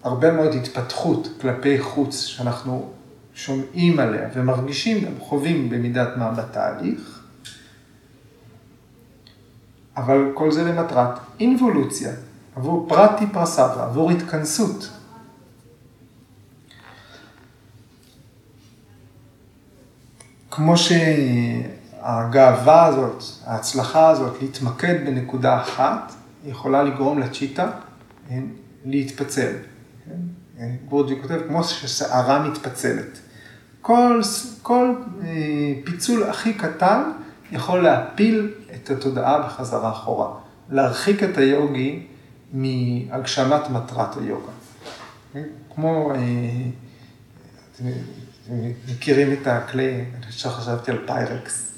הרבה 0.02 0.32
מאוד 0.32 0.54
התפתחות 0.54 1.28
כלפי 1.40 1.80
חוץ 1.80 2.20
שאנחנו 2.24 2.90
שומעים 3.34 3.98
עליה 4.00 4.28
ומרגישים, 4.34 5.04
גם 5.04 5.12
חווים 5.18 5.70
במידת 5.70 6.08
מה 6.16 6.30
בתהליך, 6.30 7.20
אבל 9.96 10.30
כל 10.34 10.52
זה 10.52 10.64
למטרת 10.64 11.18
אינבולוציה, 11.40 12.12
עבור 12.56 12.86
פרטי 12.88 13.26
פרסבה, 13.32 13.84
עבור 13.84 14.10
התכנסות. 14.10 14.97
כמו 20.58 20.74
שהגאווה 22.02 22.86
הזאת, 22.86 23.22
ההצלחה 23.46 24.08
הזאת 24.08 24.42
להתמקד 24.42 25.06
בנקודה 25.06 25.60
אחת, 25.60 26.12
יכולה 26.44 26.82
לגרום 26.82 27.18
לצ'יטה 27.18 27.70
כן, 28.28 28.42
להתפצל. 28.84 29.52
גורג'י 30.88 31.16
כן? 31.16 31.22
כותב, 31.22 31.40
כמו 31.48 31.64
ששערה 31.64 32.48
מתפצלת. 32.48 33.18
כל, 33.80 34.20
כל 34.62 34.94
אה, 35.22 35.26
פיצול 35.84 36.22
הכי 36.24 36.52
קטן 36.54 37.02
יכול 37.52 37.82
להפיל 37.82 38.54
את 38.74 38.90
התודעה 38.90 39.42
בחזרה 39.42 39.90
אחורה, 39.90 40.28
להרחיק 40.70 41.22
את 41.22 41.38
היוגי 41.38 42.06
מהגשמת 42.52 43.70
מטרת 43.70 44.16
היוגה. 44.16 44.52
כן? 45.32 45.44
כמו, 45.74 46.12
אה, 46.14 46.18
מכירים 48.88 49.32
את 49.32 49.46
הכלי, 49.46 50.04
אני 50.16 50.26
חושב 50.26 50.38
שחשבתי 50.38 50.90
על 50.90 50.98
פיירקס, 51.06 51.72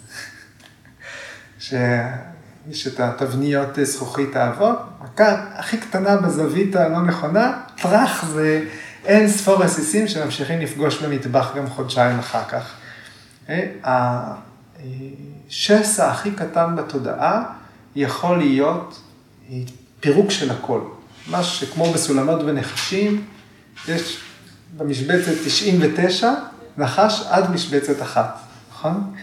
שיש 1.59 2.87
את 2.87 3.01
התבניות 3.01 3.79
זכוכית 3.83 4.37
האבות, 4.37 4.79
מכה 5.05 5.45
הכי 5.55 5.77
קטנה 5.79 6.17
בזווית 6.17 6.77
הלא 6.77 7.03
נכונה, 7.03 7.61
טראח 7.83 8.25
זה 8.25 8.65
אין 9.05 9.29
ספור 9.29 9.63
רסיסים 9.63 10.09
שממשיכים 10.09 10.61
לפגוש 10.61 11.03
במטבח 11.03 11.57
גם 11.57 11.67
חודשיים 11.67 12.19
אחר 12.19 12.45
כך. 12.49 12.75
אה, 13.49 14.35
השסע 15.49 16.11
הכי 16.11 16.31
קטן 16.31 16.77
בתודעה 16.77 17.45
יכול 17.97 18.39
להיות 18.39 19.01
פירוק 20.01 20.31
של 20.31 20.51
הכל. 20.51 20.81
מה 21.27 21.43
שכמו 21.43 21.93
בסולמות 21.93 22.41
ונחשים, 22.47 23.25
יש 23.89 24.21
במשבצת 24.77 25.33
99, 25.45 26.33
נחש 26.79 27.23
עד 27.29 27.51
משבצת 27.51 28.03
אחת, 28.03 28.39
נכון? 28.71 29.15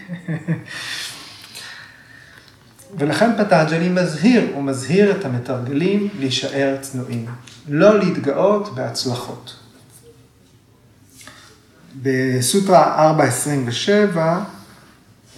ולכן 2.98 3.44
פטנג'לי 3.44 3.88
מזהיר, 3.88 4.50
הוא 4.54 4.62
מזהיר 4.62 5.10
את 5.10 5.24
המתרגלים 5.24 6.08
להישאר 6.18 6.76
צנועים, 6.80 7.26
לא 7.68 7.98
להתגאות 7.98 8.74
בהצלחות. 8.74 9.56
בסוטרה 12.02 13.12
4.27 14.14 14.18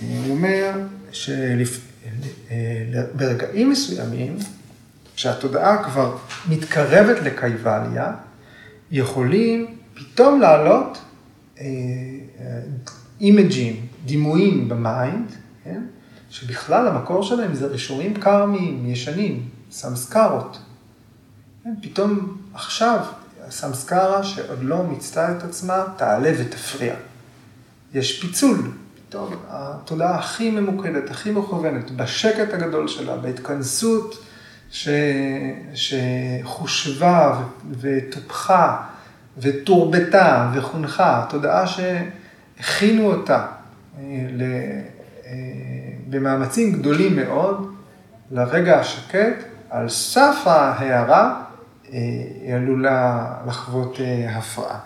הוא 0.00 0.30
אומר 0.30 0.72
שברגעים 2.42 3.70
מסוימים, 3.70 4.36
כשהתודעה 5.16 5.84
כבר 5.84 6.16
מתקרבת 6.48 7.22
לקייווליה, 7.22 8.12
יכולים 8.90 9.76
פתאום 9.94 10.40
לעלות 10.40 10.98
image 13.20 13.61
ים, 13.62 13.86
דימויים 14.04 14.68
ב 14.68 14.79
mind, 14.79 15.32
כן? 15.64 15.82
שבכלל 16.30 16.88
המקור 16.88 17.22
שלהם 17.22 17.54
זה 17.54 17.66
רישומים 17.66 18.14
קרמיים, 18.14 18.86
ישנים, 18.86 19.48
סמסקרות. 19.70 20.58
כן? 21.64 21.74
פתאום 21.82 22.36
עכשיו 22.54 23.04
הסמסקרה 23.46 24.24
שעוד 24.24 24.58
לא 24.62 24.82
מיצתה 24.82 25.36
את 25.36 25.42
עצמה, 25.42 25.84
תעלה 25.96 26.32
ותפריע. 26.38 26.94
יש 27.94 28.20
פיצול, 28.20 28.58
פתאום 29.08 29.34
התודעה 29.48 30.18
הכי 30.18 30.50
ממוקדת, 30.50 31.10
הכי 31.10 31.30
מכוונת, 31.30 31.90
בשקט 31.90 32.54
הגדול 32.54 32.88
שלה, 32.88 33.16
בהתכנסות 33.16 34.24
ש... 34.70 34.88
שחושבה 35.74 37.42
וטופחה 37.80 38.86
ותורבתה 39.40 40.50
וחונכה, 40.54 41.26
תודעה 41.28 41.64
שהכינו 41.66 43.12
אותה 43.12 43.46
אה. 43.98 44.02
אה, 45.26 45.32
במאמצים 46.10 46.72
גדולים 46.72 47.16
מאוד 47.16 47.74
לרגע 48.30 48.80
השקט, 48.80 49.44
על 49.70 49.88
סף 49.88 50.36
ההערה 50.44 51.42
אה, 51.92 51.98
היא 52.42 52.54
עלולה 52.54 53.26
לחוות 53.46 53.98
הפרעה. 54.28 54.78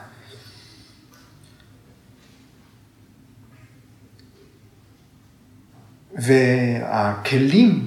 והכלים, 6.16 7.86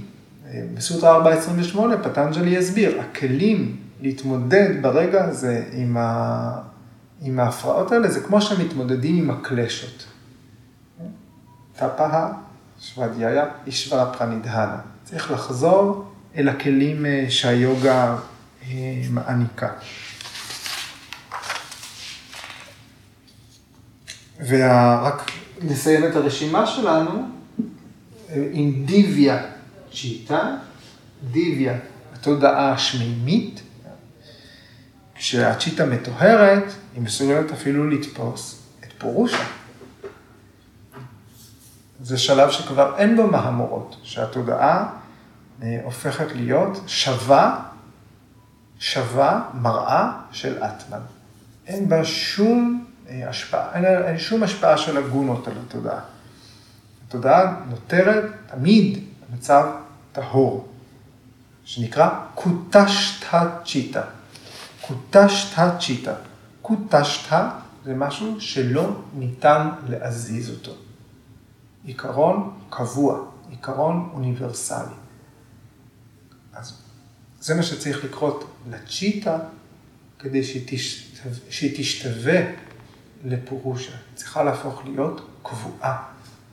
בסוטרה 0.74 1.16
428 1.16 1.98
פטנג'לי 2.04 2.50
יסביר, 2.50 3.02
הכלים 3.02 3.87
להתמודד 4.02 4.82
ברגע 4.82 5.26
הזה 5.26 5.64
עם, 5.72 5.98
ה... 5.98 6.62
עם 7.22 7.40
ההפרעות 7.40 7.92
האלה, 7.92 8.08
זה 8.08 8.20
כמו 8.20 8.42
שמתמודדים 8.42 9.18
עם 9.18 9.32
הקלשות. 9.32 10.06
טפאה, 11.76 12.30
שוודיה, 12.82 13.46
אישווה 13.66 14.14
פרנידהנה. 14.18 14.78
צריך 15.04 15.32
לחזור 15.32 16.06
אל 16.36 16.50
הכלים 16.50 17.06
אה, 17.06 17.26
שהיוגה 17.30 18.18
אה, 18.68 19.02
מעניקה. 19.10 19.70
ורק 24.48 25.32
נסיים 25.62 26.06
את 26.06 26.16
הרשימה 26.16 26.68
שלנו 26.68 27.28
אה, 28.30 28.48
עם 28.52 28.86
דיוויה 28.86 29.44
צ'יטה, 29.94 30.56
דיוויה, 31.32 31.78
התודעה 32.14 32.72
השמימית, 32.72 33.62
כשהצ'יטה 35.18 35.86
מטוהרת, 35.86 36.64
היא 36.94 37.02
מסוגלת 37.02 37.52
אפילו 37.52 37.90
לתפוס 37.90 38.62
את 38.84 38.94
פורושה. 38.98 39.44
זה 42.02 42.18
שלב 42.18 42.52
שכבר 42.52 42.98
אין 42.98 43.16
בו 43.16 43.28
מהמורות, 43.28 43.96
שהתודעה 44.04 44.90
אה, 45.64 45.80
הופכת 45.84 46.36
להיות 46.36 46.82
שווה, 46.88 47.64
שווה 48.80 49.50
מראה 49.54 50.12
של 50.32 50.64
אטמן. 50.64 51.00
אין 51.68 51.90
בה 51.90 52.06
שום 52.06 52.86
אה, 53.10 53.30
השפעה, 53.30 53.74
אין, 53.74 53.86
אין 53.86 54.18
שום 54.18 54.44
השפעה 54.44 54.78
של 54.78 54.98
הגונות 54.98 55.48
על 55.48 55.54
התודעה. 55.68 56.00
התודעה 57.08 57.56
נותרת 57.70 58.24
תמיד 58.48 59.04
במצב 59.30 59.66
טהור, 60.12 60.68
שנקרא 61.66 62.10
קוטשתא 62.36 63.44
צ'יטה. 63.66 64.02
קוטשתא 64.88 65.78
צ'יטה. 65.80 66.14
קוטשתא 66.62 67.50
זה 67.86 67.96
משהו 67.96 68.42
שלא 68.42 69.02
ניתן 69.14 69.70
להזיז 69.90 70.50
אותו. 70.50 70.72
עיקרון 71.84 72.60
קבוע, 72.70 73.26
עיקרון 73.50 74.10
אוניברסלי. 74.14 74.96
אז 76.54 76.82
זה 77.40 77.56
מה 77.56 77.64
שצריך 77.64 78.04
לקרות 78.04 78.56
לצ'יטה 78.70 79.40
כדי 80.20 80.44
שהיא, 81.50 81.78
תשתווה, 81.78 82.40
לפורושה. 83.26 83.92
צריכה 84.16 84.44
להפוך 84.44 84.86
להיות 84.86 85.28
קבועה. 85.44 86.04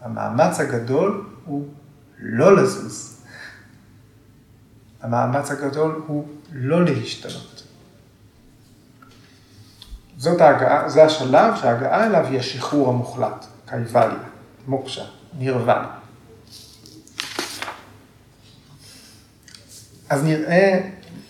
המאמץ 0.00 0.60
הגדול 0.60 1.26
הוא 1.44 1.68
לא 2.18 2.56
לזוז. 2.56 3.16
המאמץ 5.00 5.50
הגדול 5.50 6.02
הוא 6.06 6.28
לא 6.52 6.84
להשתנות. 6.84 7.64
זאת 10.24 10.40
ההגעה, 10.40 10.88
זה 10.88 11.04
השלב 11.04 11.56
שההגעה 11.60 12.06
אליו 12.06 12.26
היא 12.26 12.38
השחרור 12.38 12.88
המוחלט, 12.88 13.46
קייבליה, 13.66 14.16
מוקשה, 14.66 15.02
נירוונה. 15.38 15.88
אז 20.08 20.24
נראה 20.24 20.80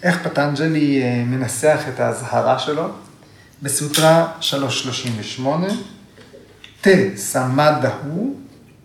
איך 0.03 0.26
פטנג'לי 0.26 1.03
אה, 1.03 1.24
מנסח 1.26 1.80
את 1.95 2.01
האזהרה 2.01 2.59
שלו 2.59 2.88
בסוטרה 3.62 4.32
338, 4.40 5.66
תה 6.80 6.90
סמדהו 7.16 8.34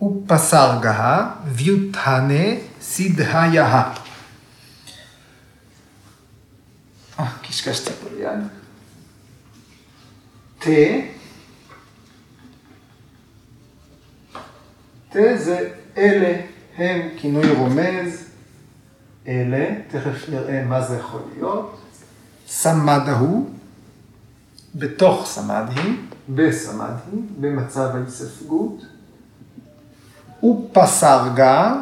ופסרגה 0.01 1.29
ויוטהנה 1.45 2.55
סידהיה. 2.81 3.93
אה, 7.19 7.25
קשקשתי 7.41 7.91
פה 8.03 8.09
ליד. 8.17 8.58
תה, 10.59 10.69
ת 15.09 15.15
זה 15.37 15.69
אלה 15.97 16.41
הם 16.77 17.09
כינוי 17.17 17.51
רומז, 17.51 18.25
אלה, 19.27 19.75
תכף 19.87 20.29
נראה 20.29 20.63
מה 20.65 20.81
זה 20.81 20.95
יכול 20.95 21.21
להיות. 21.35 21.81
סמדה 22.47 23.17
הוא, 23.17 23.49
בתוך 24.75 25.27
סמדהי, 25.27 25.95
בסמדהי, 26.29 27.19
במצב 27.39 27.89
ההיספגות. 27.93 28.85
ופסרגה, 30.43 31.81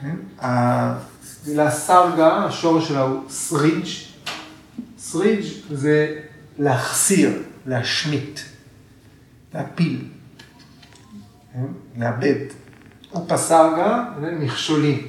כן, 0.00 0.16
המילה 0.38 1.70
סרגה, 1.70 2.44
השורש 2.44 2.88
שלה 2.88 3.00
הוא 3.00 3.22
סריג', 3.28 3.86
סריג' 4.98 5.44
זה 5.70 6.20
להחסיר, 6.58 7.42
להשמיט, 7.66 8.40
להפיל, 9.54 10.04
כן, 11.52 11.66
לאבד. 11.96 12.46
ופסרגה 13.12 14.04
זה 14.20 14.30
מכשולים, 14.40 15.08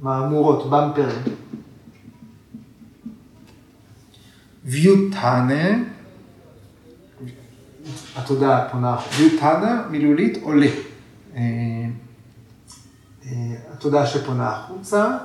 מהמורות, 0.00 0.70
במפרים. 0.70 1.36
ויוטנה, 4.64 5.68
התודעה 8.16 8.68
פונה, 8.68 8.96
ויוטנה 9.18 9.82
מילולית 9.90 10.38
עולה. 10.42 10.66
אה, 11.36 11.40
אה, 13.26 13.54
התודעה 13.72 14.06
שפונה 14.06 14.50
החוצה. 14.50 15.18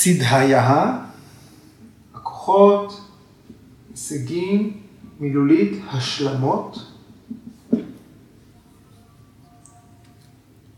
סדהיה, 0.00 0.98
הכוחות, 2.14 3.00
הישגים, 3.90 4.80
מילולית, 5.20 5.82
השלמות. 5.90 6.78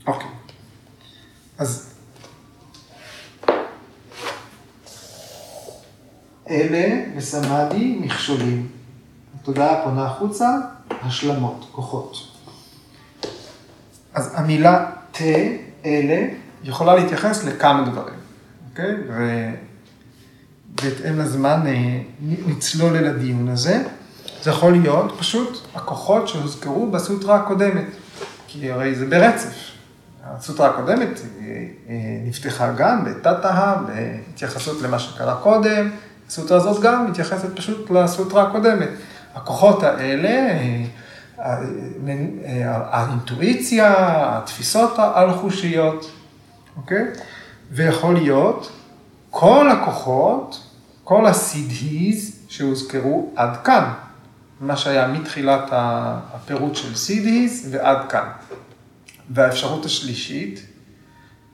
אוקיי. 0.07 0.29
אז 1.59 1.95
אלה 6.51 7.05
וסמדי 7.17 7.99
מכשולים. 8.01 8.69
התודעה 9.41 9.85
פונה 9.85 10.07
החוצה, 10.07 10.49
השלמות, 10.91 11.67
כוחות. 11.73 12.17
אז 14.15 14.35
המילה 14.35 14.91
ת, 15.13 15.21
אלה, 15.85 16.27
יכולה 16.65 16.95
להתייחס 16.95 17.45
לכמה 17.45 17.89
דברים, 17.91 18.20
אוקיי? 18.71 18.95
ובהתאם 20.75 21.19
לזמן 21.19 21.61
אה, 21.67 22.01
נצלול 22.47 22.97
אל 22.97 23.07
הדיון 23.07 23.49
הזה. 23.49 23.83
זה 24.43 24.51
יכול 24.51 24.73
להיות 24.73 25.15
פשוט 25.19 25.67
הכוחות 25.75 26.29
שהוזכרו 26.29 26.91
בסוטרה 26.91 27.37
הקודמת, 27.37 27.87
כי 28.47 28.73
הרי 28.73 28.95
זה 28.95 29.07
ברצף. 29.07 29.71
הסוטרה 30.25 30.69
הקודמת 30.69 31.09
אה, 31.09 31.47
אה, 31.89 31.95
נפתחה 32.25 32.73
גם 32.73 33.05
בתתאה, 33.05 33.75
בהתייחסות 33.87 34.83
למה 34.83 34.99
שקרה 34.99 35.37
קודם, 35.37 35.91
הסוטרה 36.29 36.57
הזאת 36.57 36.83
גם 36.83 37.11
מתייחסת 37.11 37.57
פשוט 37.57 37.91
לסוטרה 37.91 38.43
הקודמת. 38.43 38.89
הכוחות 39.35 39.83
האלה, 39.83 40.59
האינטואיציה, 42.65 43.95
התפיסות 43.99 44.95
הלחושיות, 44.99 46.11
אוקיי? 46.77 47.07
ויכול 47.71 48.15
להיות 48.15 48.73
כל 49.31 49.71
הכוחות, 49.71 50.63
כל 51.05 51.27
הסידהיז 51.27 52.37
שהוזכרו 52.49 53.33
עד 53.37 53.57
כאן, 53.65 53.93
מה 54.61 54.77
שהיה 54.77 55.09
מתחילת 55.09 55.69
הפירוט 55.73 56.77
של 56.77 56.95
סידהיז 56.95 57.69
ועד 57.71 58.11
כאן. 58.11 58.29
והאפשרות 59.31 59.85
השלישית, 59.85 60.67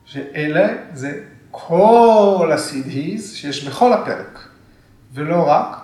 שאלה 0.05 0.67
זה 0.93 1.23
כל 1.51 2.51
הסידהיז 2.53 3.35
שיש 3.35 3.67
בכל 3.67 3.93
הפרק, 3.93 4.39
ולא 5.13 5.43
רק 5.47 5.77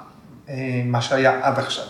אה, 0.50 0.82
מה 0.86 1.02
שהיה 1.02 1.40
עד 1.48 1.60
עכשיו. 1.60 1.86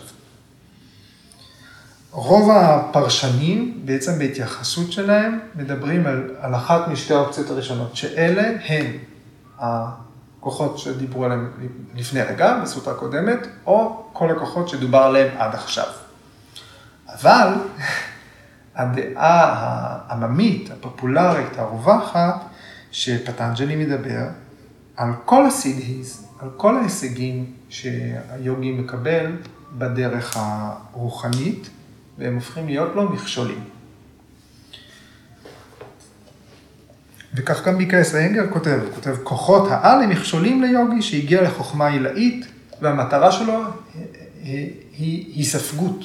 רוב 2.15 2.51
הפרשנים, 2.51 3.81
בעצם 3.85 4.19
בהתייחסות 4.19 4.91
שלהם, 4.91 5.39
מדברים 5.55 6.07
על, 6.07 6.35
על 6.39 6.55
אחת 6.55 6.87
משתי 6.87 7.13
האופציות 7.13 7.49
הראשונות, 7.49 7.95
שאלה 7.95 8.51
הן 8.65 8.85
הכוחות 9.59 10.77
שדיברו 10.79 11.25
עליהם 11.25 11.51
לפני 11.95 12.21
רגע, 12.21 12.59
בסוטה 12.63 12.91
הקודמת, 12.91 13.47
או 13.65 14.03
כל 14.13 14.31
הכוחות 14.31 14.69
שדובר 14.69 14.97
עליהם 14.97 15.37
עד 15.37 15.55
עכשיו. 15.55 15.85
אבל 17.07 17.47
הדעה 18.75 19.53
העממית, 20.07 20.71
הפופולרית, 20.71 21.57
הרווחת, 21.57 22.35
שפטנג'לי 22.91 23.75
מדבר 23.75 24.23
על 24.97 25.09
כל 25.25 25.45
הסידהיז, 25.45 26.27
על 26.39 26.49
כל 26.57 26.77
ההישגים 26.77 27.53
שהיוגי 27.69 28.71
מקבל 28.71 29.31
בדרך 29.77 30.37
הרוחנית, 30.39 31.69
והם 32.17 32.35
הופכים 32.35 32.67
להיות 32.67 32.95
לו 32.95 33.09
מכשולים. 33.09 33.63
וכך 37.33 37.65
גם 37.65 37.77
מיקייס 37.77 38.15
אנגר 38.15 38.49
כותב, 38.49 38.79
הוא 38.83 38.93
כותב, 38.95 39.15
כוחות 39.23 39.71
העל 39.71 40.03
הם 40.03 40.09
מכשולים 40.09 40.61
ליוגי 40.61 41.01
שהגיע 41.01 41.41
לחוכמה 41.41 41.87
עילאית, 41.87 42.45
והמטרה 42.81 43.31
שלו 43.31 43.63
היא 44.97 45.35
היספגות, 45.35 46.03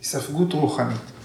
היספגות 0.00 0.52
רוחנית. 0.52 1.16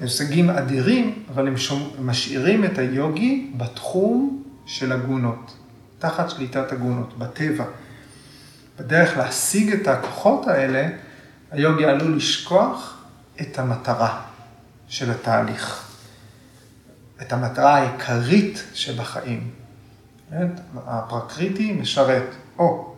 הישגים 0.00 0.50
אדירים, 0.50 1.22
אבל 1.34 1.48
הם 1.48 1.54
משאירים 2.00 2.64
את 2.64 2.78
היוגי 2.78 3.50
בתחום 3.56 4.42
של 4.66 4.92
הגונות, 4.92 5.56
תחת 5.98 6.30
שליטת 6.30 6.72
הגונות, 6.72 7.18
בטבע. 7.18 7.64
בדרך 8.78 9.16
להשיג 9.16 9.72
את 9.72 9.88
הכוחות 9.88 10.48
האלה, 10.48 10.88
היוגי 11.50 11.84
עלול 11.84 12.16
לשכוח 12.16 12.99
את 13.40 13.58
המטרה 13.58 14.22
של 14.88 15.10
התהליך, 15.10 15.90
את 17.22 17.32
המטרה 17.32 17.76
העיקרית 17.76 18.64
שבחיים. 18.74 19.50
הפרקריטי 20.76 21.72
משרת 21.72 22.34
או 22.58 22.94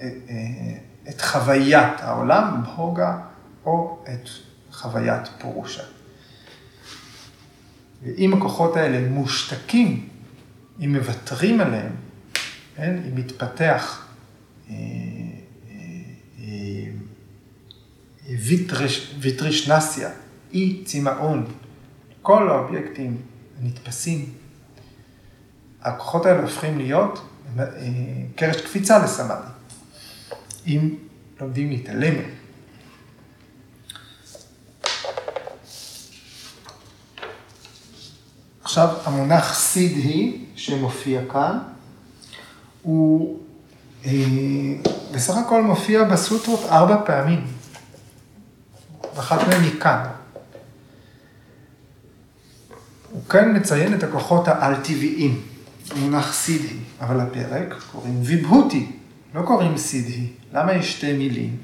אה, 0.00 0.08
אה, 0.28 0.78
את 1.08 1.20
חוויית 1.20 2.00
העולם, 2.00 2.62
בהוגה, 2.64 3.18
או 3.64 4.04
את 4.04 4.28
חוויית 4.72 5.28
פורושה. 5.38 5.82
ואם 8.02 8.34
הכוחות 8.36 8.76
האלה 8.76 9.08
מושתקים, 9.08 10.08
אם 10.84 10.96
מוותרים 10.96 11.60
עליהם, 11.60 11.92
כן, 12.76 12.96
אם 13.08 13.14
מתפתח 13.14 14.06
אה, 14.70 14.74
אה, 16.38 16.84
ויטרישנסיה, 19.20 20.10
אי 20.52 20.82
צמאון, 20.84 21.46
כל 22.22 22.48
האובייקטים 22.48 23.16
הנתפסים, 23.60 24.32
הכוחות 25.82 26.26
האלה 26.26 26.42
הופכים 26.42 26.78
להיות 26.78 27.22
אה, 27.58 27.64
קרש 28.36 28.60
קפיצה 28.60 28.98
לסמאדי, 28.98 29.48
אם 30.66 30.94
לומדים 31.40 31.70
להתעלם. 31.70 32.14
עכשיו, 38.62 38.88
המונח 39.04 39.54
סידהי 39.54 40.44
שמופיע 40.56 41.20
כאן, 41.32 41.58
הוא 42.82 43.38
אה, 44.04 44.12
בסך 45.14 45.36
הכל 45.36 45.62
מופיע 45.62 46.04
בסוטרות 46.04 46.60
ארבע 46.70 46.96
פעמים. 47.06 47.55
ואחת 49.16 49.48
מהן 49.48 49.62
היא 49.62 49.80
כאן. 49.80 50.06
הוא 53.10 53.24
כאן 53.28 53.56
מציין 53.56 53.94
את 53.94 54.02
הכוחות 54.02 54.48
העל-טבעיים, 54.48 55.42
המונח 55.90 56.32
סידהי, 56.32 56.78
אבל 57.00 57.20
הפרק 57.20 57.74
קוראים 57.92 58.20
ויבהותי, 58.24 58.92
לא 59.34 59.42
קוראים 59.42 59.78
סידהי. 59.78 60.32
למה 60.52 60.72
יש 60.72 60.92
שתי 60.92 61.12
מילים? 61.12 61.56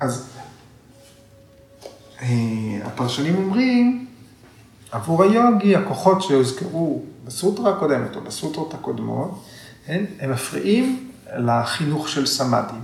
אז 0.00 0.28
אה, 2.22 2.26
הפרשנים 2.84 3.36
אומרים, 3.36 4.06
עבור 4.90 5.22
היוגי, 5.22 5.76
הכוחות 5.76 6.22
שהוזכרו 6.22 7.04
בסוטרה 7.24 7.76
הקודמת 7.76 8.16
או 8.16 8.20
בסוטרות 8.20 8.74
הקודמות, 8.74 9.44
הם, 9.86 10.04
הם 10.20 10.32
מפריעים 10.32 11.10
לחינוך 11.38 12.08
של 12.08 12.26
סמאדי, 12.26 12.74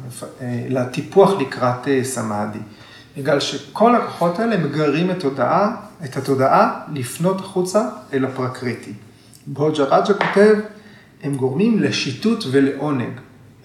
לטיפוח 0.69 1.31
לקראת 1.41 1.89
אה, 1.89 2.05
סמאדי. 2.05 2.59
בגלל 3.17 3.41
שכל 3.41 3.97
הכוחות 3.97 4.39
האלה 4.39 4.57
מגרים 4.57 5.11
את, 5.11 5.21
תודעה, 5.21 5.77
את 6.05 6.17
התודעה 6.17 6.81
לפנות 6.93 7.41
החוצה 7.41 7.89
אל 8.13 8.25
הפרקריטי. 8.25 8.93
בוג'ה 9.47 9.85
רג'ה 9.85 10.15
כותב, 10.15 10.55
הם 11.23 11.35
גורמים 11.37 11.83
לשיטוט 11.83 12.45
ולעונג. 12.51 13.13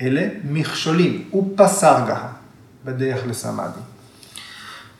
אלה 0.02 0.28
מכשולים, 0.44 1.30
אופסרגה 1.34 2.28
בדרך 2.86 3.28
לסמאדהי. 3.28 3.80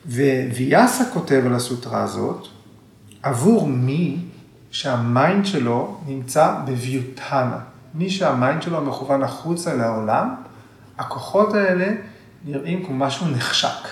וויאסה 0.06 1.04
כותב 1.12 1.42
על 1.46 1.54
הסוטרה 1.54 2.02
הזאת, 2.02 2.46
עבור 3.22 3.68
מי 3.68 4.18
שה 4.70 5.03
mind 5.03 5.46
שלו 5.46 6.00
נמצא 6.06 6.54
בוויוטהנה. 6.66 7.58
מי 7.98 8.10
שה 8.10 8.32
mind 8.32 8.62
שלו 8.62 8.82
מכוון 8.82 9.22
החוצה 9.22 9.74
לעולם, 9.74 10.34
הכוחות 10.98 11.54
האלה 11.54 11.86
נראים 12.44 12.84
כמו 12.84 12.96
משהו 12.96 13.28
נחשק. 13.28 13.88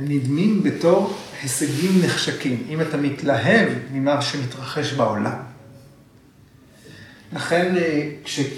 נדמים 0.00 0.62
בתור 0.62 1.16
הישגים 1.42 2.02
נחשקים, 2.04 2.66
אם 2.68 2.80
אתה 2.80 2.96
מתלהב 2.96 3.68
ממה 3.92 4.22
שמתרחש 4.22 4.92
בעולם. 4.92 5.36
לכן 7.32 7.76
אה, 7.76 8.10
כשביקס 8.24 8.52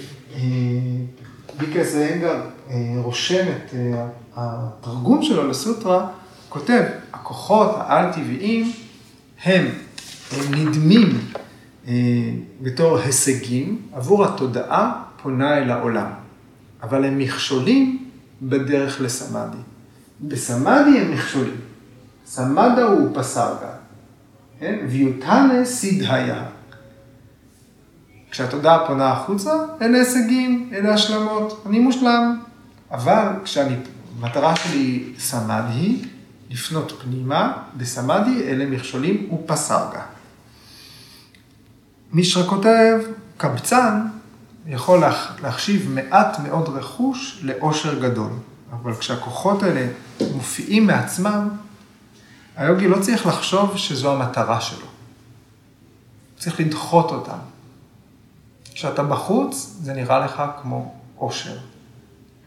אנגר 1.95 2.41
אה, 2.69 2.75
רושם 2.97 3.45
את 3.47 3.73
אה, 3.73 4.07
התרגום 4.35 5.23
שלו 5.23 5.47
לסוטרה, 5.47 6.07
כותב, 6.49 6.83
הכוחות 7.13 7.71
העל-טבעיים 7.77 8.71
הם, 9.43 9.65
הם 10.31 10.53
נדמים 10.53 11.19
בתור 12.61 12.97
הישגים 12.97 13.81
עבור 13.93 14.25
התודעה 14.25 15.03
פונה 15.21 15.57
אל 15.57 15.71
העולם, 15.71 16.09
אבל 16.83 17.05
הם 17.05 17.17
מכשולים 17.17 18.09
בדרך 18.41 19.01
לסמאדי. 19.01 19.57
בסמאדי 20.21 20.99
הם 20.99 21.11
מכשולים. 21.11 21.55
סמדה 22.25 22.83
הוא 22.83 23.09
פסרגה, 23.13 23.71
כן? 24.59 24.85
ויוטנה 24.89 25.65
סידהיה. 25.65 26.45
כשהתודעה 28.31 28.87
פונה 28.87 29.11
החוצה, 29.11 29.51
אלה 29.81 29.97
הישגים, 29.97 30.69
אלה 30.73 30.93
השלמות, 30.93 31.63
אני 31.65 31.79
מושלם. 31.79 32.39
אבל 32.91 33.27
כשהמטרה 33.43 34.55
שלי 34.55 35.13
סמדי, 35.19 36.01
לפנות 36.49 36.91
פנימה, 37.03 37.57
בסמדי 37.77 38.43
אלה 38.43 38.65
מכשולים 38.65 39.33
ופסרגה. 39.33 40.01
מישרא 42.15 42.43
כותב, 42.47 42.99
קבצן 43.37 44.07
יכול 44.67 45.03
להחשיב 45.41 45.91
מעט 45.91 46.39
מאוד 46.39 46.69
רכוש 46.69 47.39
לאושר 47.41 47.99
גדול. 47.99 48.31
אבל 48.71 48.95
כשהכוחות 48.95 49.63
האלה 49.63 49.87
מופיעים 50.35 50.87
מעצמם, 50.87 51.49
היוגי 52.55 52.87
לא 52.87 53.01
צריך 53.01 53.25
לחשוב 53.25 53.77
שזו 53.77 54.13
המטרה 54.13 54.61
שלו. 54.61 54.87
צריך 56.37 56.59
לדחות 56.59 57.11
אותם. 57.11 57.37
כשאתה 58.73 59.03
בחוץ, 59.03 59.77
זה 59.81 59.93
נראה 59.93 60.19
לך 60.19 60.43
כמו 60.61 60.95
עושר. 61.15 61.57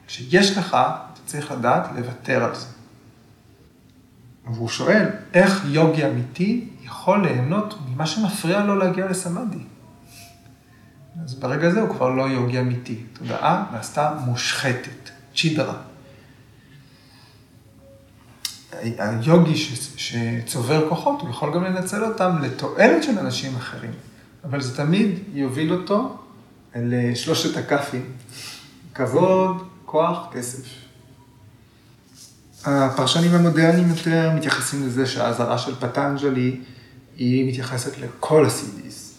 כשיש 0.07 0.59
לך, 0.59 0.69
אתה 0.69 1.21
צריך 1.27 1.51
לדעת 1.51 1.89
לוותר 1.97 2.45
על 2.45 2.55
זה. 2.55 2.67
והוא 4.47 4.69
שואל, 4.69 5.07
איך 5.35 5.65
יוגי 5.67 6.07
אמיתי 6.07 6.69
יכול 6.89 7.27
ליהנות 7.27 7.75
ממה 7.89 8.07
שמפריע 8.07 8.65
לו 8.65 8.77
להגיע 8.77 9.07
לסמאדי? 9.07 9.59
אז 11.25 11.35
ברגע 11.35 11.69
הזה 11.69 11.81
הוא 11.81 11.91
כבר 11.91 12.09
לא 12.09 12.23
יוגי 12.23 12.61
אמיתי. 12.61 13.03
תודעה 13.13 13.65
נעשתה 13.73 14.15
מושחתת, 14.25 15.11
צ'ידרה. 15.37 15.75
היוגי 18.73 19.57
שצובר 19.97 20.89
כוחות, 20.89 21.21
הוא 21.21 21.31
יכול 21.31 21.55
גם 21.55 21.65
לנצל 21.65 22.05
אותם 22.05 22.39
לתועלת 22.43 23.03
של 23.03 23.19
אנשים 23.19 23.57
אחרים, 23.57 23.91
אבל 24.45 24.61
זה 24.61 24.77
תמיד 24.77 25.19
יוביל 25.33 25.73
אותו 25.73 26.19
לשלושת 26.77 27.57
הכ"פים, 27.57 28.05
כבוד, 28.95 29.69
כוח, 29.85 30.19
כסף. 30.33 30.65
הפרשנים 32.65 33.35
המודרניים 33.35 33.89
יותר 33.89 34.31
מתייחסים 34.35 34.87
לזה 34.87 35.07
שהאזהרה 35.07 35.59
של 35.59 35.75
פטנג'לי 35.75 36.61
היא 37.19 37.49
מתייחסת 37.49 37.99
לכל 37.99 38.47
הסידיס, 38.47 39.19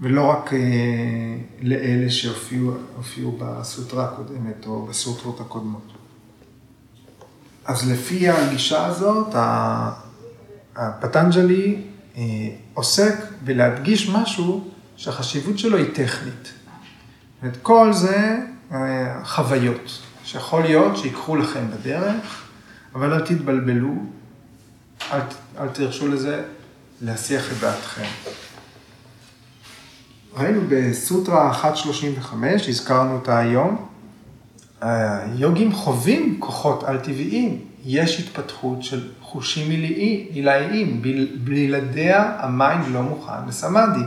ולא 0.00 0.24
רק 0.24 0.52
אה, 0.52 0.58
לאלה 1.62 2.10
שהופיעו 2.10 3.38
בסוטרה 3.38 4.04
הקודמת 4.04 4.66
או 4.66 4.86
בסוטרות 4.86 5.40
הקודמות. 5.40 5.92
אז 7.64 7.90
לפי 7.90 8.28
הגישה 8.28 8.86
הזאת, 8.86 9.34
הפטנג'לי 10.76 11.82
אה, 12.16 12.22
עוסק 12.74 13.14
בלהדגיש 13.44 14.08
משהו 14.10 14.70
שהחשיבות 14.96 15.58
שלו 15.58 15.76
היא 15.76 15.94
טכנית. 15.94 16.52
ואת 17.42 17.56
כל 17.62 17.92
זה 17.92 18.38
אה, 18.72 19.24
חוויות, 19.24 19.98
שיכול 20.24 20.62
להיות 20.62 20.96
שיקחו 20.96 21.36
לכם 21.36 21.64
בדרך, 21.70 22.42
אבל 22.94 23.12
אל 23.12 23.26
תתבלבלו, 23.26 23.94
אל, 25.12 25.20
אל 25.58 25.68
תרשו 25.68 26.08
לזה 26.08 26.42
להסיח 27.00 27.52
את 27.52 27.56
דעתכם. 27.60 28.08
ראינו 30.36 30.60
בסוטרה 30.68 31.52
135, 31.62 32.68
הזכרנו 32.68 33.14
אותה 33.14 33.38
היום, 33.38 33.88
היוגים 34.80 35.72
חווים 35.72 36.36
כוחות 36.40 36.84
על-טבעיים, 36.84 37.64
יש 37.84 38.20
התפתחות 38.20 38.82
של 38.82 39.10
חושים 39.20 39.70
עילאיים, 40.30 41.02
בלעדיה 41.44 42.36
ה 42.38 42.47
mind 42.47 42.84
לא 42.92 43.02
מוכן 43.02 43.48
לסמאדהי. 43.48 44.04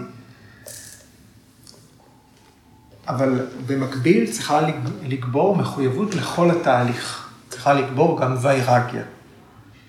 אבל 3.08 3.48
במקביל 3.68 4.32
צריכה 4.32 4.62
לגבור 5.04 5.56
מחויבות 5.56 6.16
לכל 6.16 6.52
התהליך, 6.52 7.30
צריכה 7.50 7.74
לגבור 7.74 8.22
גם 8.22 8.38
ויירגיה. 8.42 9.04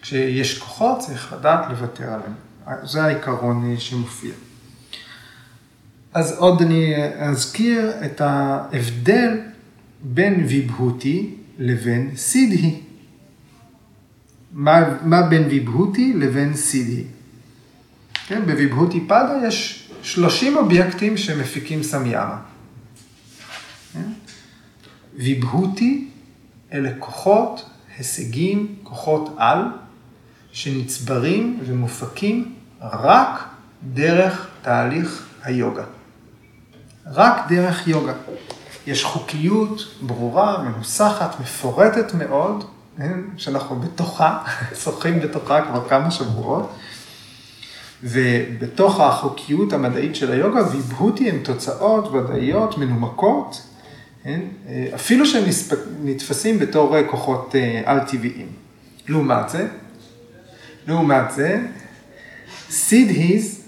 כשיש 0.06 0.58
כוחות 0.58 0.98
צריך 0.98 1.32
לדעת 1.32 1.70
לוותר 1.70 2.04
עליהם. 2.04 2.32
זה 2.86 3.04
העיקרון 3.04 3.76
שמופיע. 3.78 4.32
אז 6.14 6.38
עוד 6.38 6.62
אני 6.62 6.94
אזכיר 7.18 7.92
את 8.04 8.20
ההבדל 8.20 9.40
בין 10.02 10.44
ויבהותי 10.48 11.34
לבין 11.58 12.10
סידהי. 12.16 12.80
מה, 14.52 14.98
מה 15.02 15.22
בין 15.22 15.42
ויבהותי 15.48 16.12
לבין 16.12 16.54
סידהי? 16.54 17.04
כן, 18.26 18.46
בוויבהותי 18.46 19.00
פדה 19.00 19.40
יש 19.46 19.88
30 20.02 20.56
אובייקטים 20.56 21.16
שמפיקים 21.16 21.82
סמיאמה. 21.82 22.38
כן? 23.92 24.12
ויבהותי 25.14 26.08
אלה 26.72 26.90
כוחות, 26.98 27.70
הישגים, 27.98 28.74
כוחות 28.82 29.34
על, 29.36 29.60
שנצברים 30.56 31.58
ומופקים 31.66 32.54
רק 32.82 33.44
דרך 33.92 34.46
תהליך 34.62 35.26
היוגה. 35.42 35.84
רק 37.06 37.48
דרך 37.48 37.88
יוגה. 37.88 38.12
יש 38.86 39.04
חוקיות 39.04 39.80
ברורה, 40.00 40.62
מנוסחת, 40.62 41.40
מפורטת 41.40 42.14
מאוד, 42.14 42.64
כן? 42.96 43.20
שאנחנו 43.36 43.76
בתוכה, 43.76 44.38
שוחים 44.84 45.20
בתוכה 45.20 45.62
כבר 45.62 45.88
כמה 45.88 46.10
שבועות, 46.10 46.72
ובתוך 48.02 49.00
החוקיות 49.00 49.72
המדעית 49.72 50.16
של 50.16 50.32
היוגה, 50.32 50.68
ויבהותי 50.72 51.30
הן 51.30 51.38
תוצאות 51.38 52.12
ודאיות, 52.12 52.78
מנומקות, 52.78 53.62
כן? 54.22 54.40
אפילו 54.94 55.26
שהן 55.26 55.44
נתפסים 56.02 56.58
בתור 56.58 56.96
כוחות 57.10 57.54
אה, 57.54 57.82
על-טבעיים. 57.84 58.48
לעומת 59.08 59.48
זה, 59.48 59.68
לעומת 60.86 61.30
זה, 61.30 61.60
סידהיז 62.70 63.62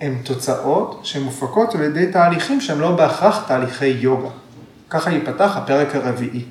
הן 0.00 0.14
תוצאות 0.22 1.00
שמופקות 1.02 1.74
על 1.74 1.82
ידי 1.82 2.12
תהליכים 2.12 2.60
שהם 2.60 2.80
לא 2.80 2.96
בהכרח 2.96 3.44
תהליכי 3.48 3.86
יוגה. 3.86 4.28
ככה 4.90 5.10
ייפתח 5.10 5.52
הפרק 5.56 5.94
הרביעי. 5.94 6.44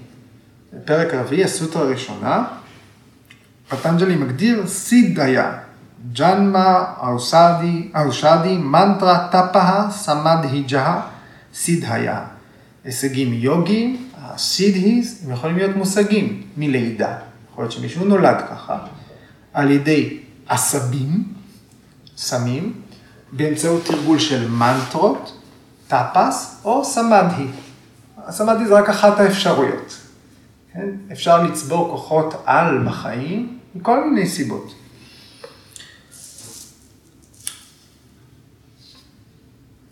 הפרק 0.77 1.13
הרביעי, 1.13 1.43
הסוטרה 1.43 1.81
הראשונה, 1.81 2.43
פטנג'לי 3.69 4.15
מגדיר 4.15 4.67
סידהיה, 4.67 5.51
ג'נמה 6.13 6.83
אאושדי, 7.95 8.57
מנטרה 8.57 9.27
טפאה, 9.31 9.91
סמדהיג'ה, 9.91 11.01
סידהיה. 11.53 12.25
הישגים 12.83 13.33
יוגיים, 13.33 14.09
הסידהיז, 14.17 15.23
הם 15.25 15.31
יכולים 15.31 15.55
להיות 15.55 15.75
מושגים 15.75 16.41
מלידה. 16.57 17.15
יכול 17.51 17.63
להיות 17.63 17.71
שמישהו 17.71 18.05
נולד 18.05 18.37
ככה, 18.49 18.77
על 19.53 19.71
ידי 19.71 20.19
עשבים, 20.47 21.23
סמים, 22.17 22.73
באמצעות 23.31 23.85
תרגול 23.85 24.19
של 24.19 24.49
מנטרות, 24.49 25.37
טפס 25.87 26.61
או 26.65 26.85
סמדהי. 26.85 27.47
הסמאדי 28.17 28.65
זה 28.65 28.73
רק 28.73 28.89
אחת 28.89 29.19
האפשרויות. 29.19 29.97
כן? 30.73 30.89
אפשר 31.11 31.43
לצבור 31.43 31.89
כוחות 31.89 32.33
על 32.45 32.83
בחיים 32.87 33.59
מכל 33.75 34.09
מיני 34.09 34.27
סיבות. 34.27 34.73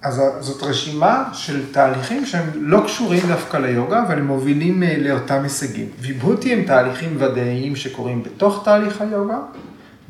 אז 0.02 0.22
זאת 0.40 0.64
רשימה 0.64 1.30
של 1.34 1.72
תהליכים 1.72 2.26
שהם 2.26 2.50
לא 2.56 2.84
קשורים 2.86 3.28
דווקא 3.28 3.58
ליוגה, 3.58 4.04
אבל 4.04 4.18
הם 4.18 4.28
מובילים 4.28 4.84
אה, 4.84 4.98
לאותם 5.00 5.44
הישגים. 5.44 5.90
ויבהותי 6.00 6.54
הם 6.54 6.64
תהליכים 6.66 7.16
ודאיים 7.20 7.76
שקורים 7.76 8.24
בתוך 8.24 8.62
תהליך 8.66 9.02
היוגה, 9.02 9.40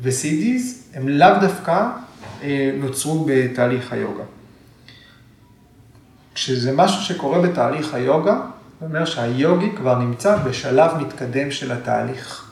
וסידיז 0.00 0.82
הם 0.94 1.08
לאו 1.08 1.28
דווקא 1.40 1.86
אה, 2.42 2.72
נוצרו 2.80 3.26
בתהליך 3.28 3.92
היוגה. 3.92 4.24
כשזה 6.34 6.72
משהו 6.72 7.02
שקורה 7.02 7.42
בתהליך 7.42 7.94
היוגה, 7.94 8.40
זה 8.80 8.86
אומר 8.86 9.04
שהיוגי 9.04 9.70
כבר 9.76 9.98
נמצא 9.98 10.36
בשלב 10.36 10.90
מתקדם 10.98 11.50
של 11.50 11.72
התהליך. 11.72 12.51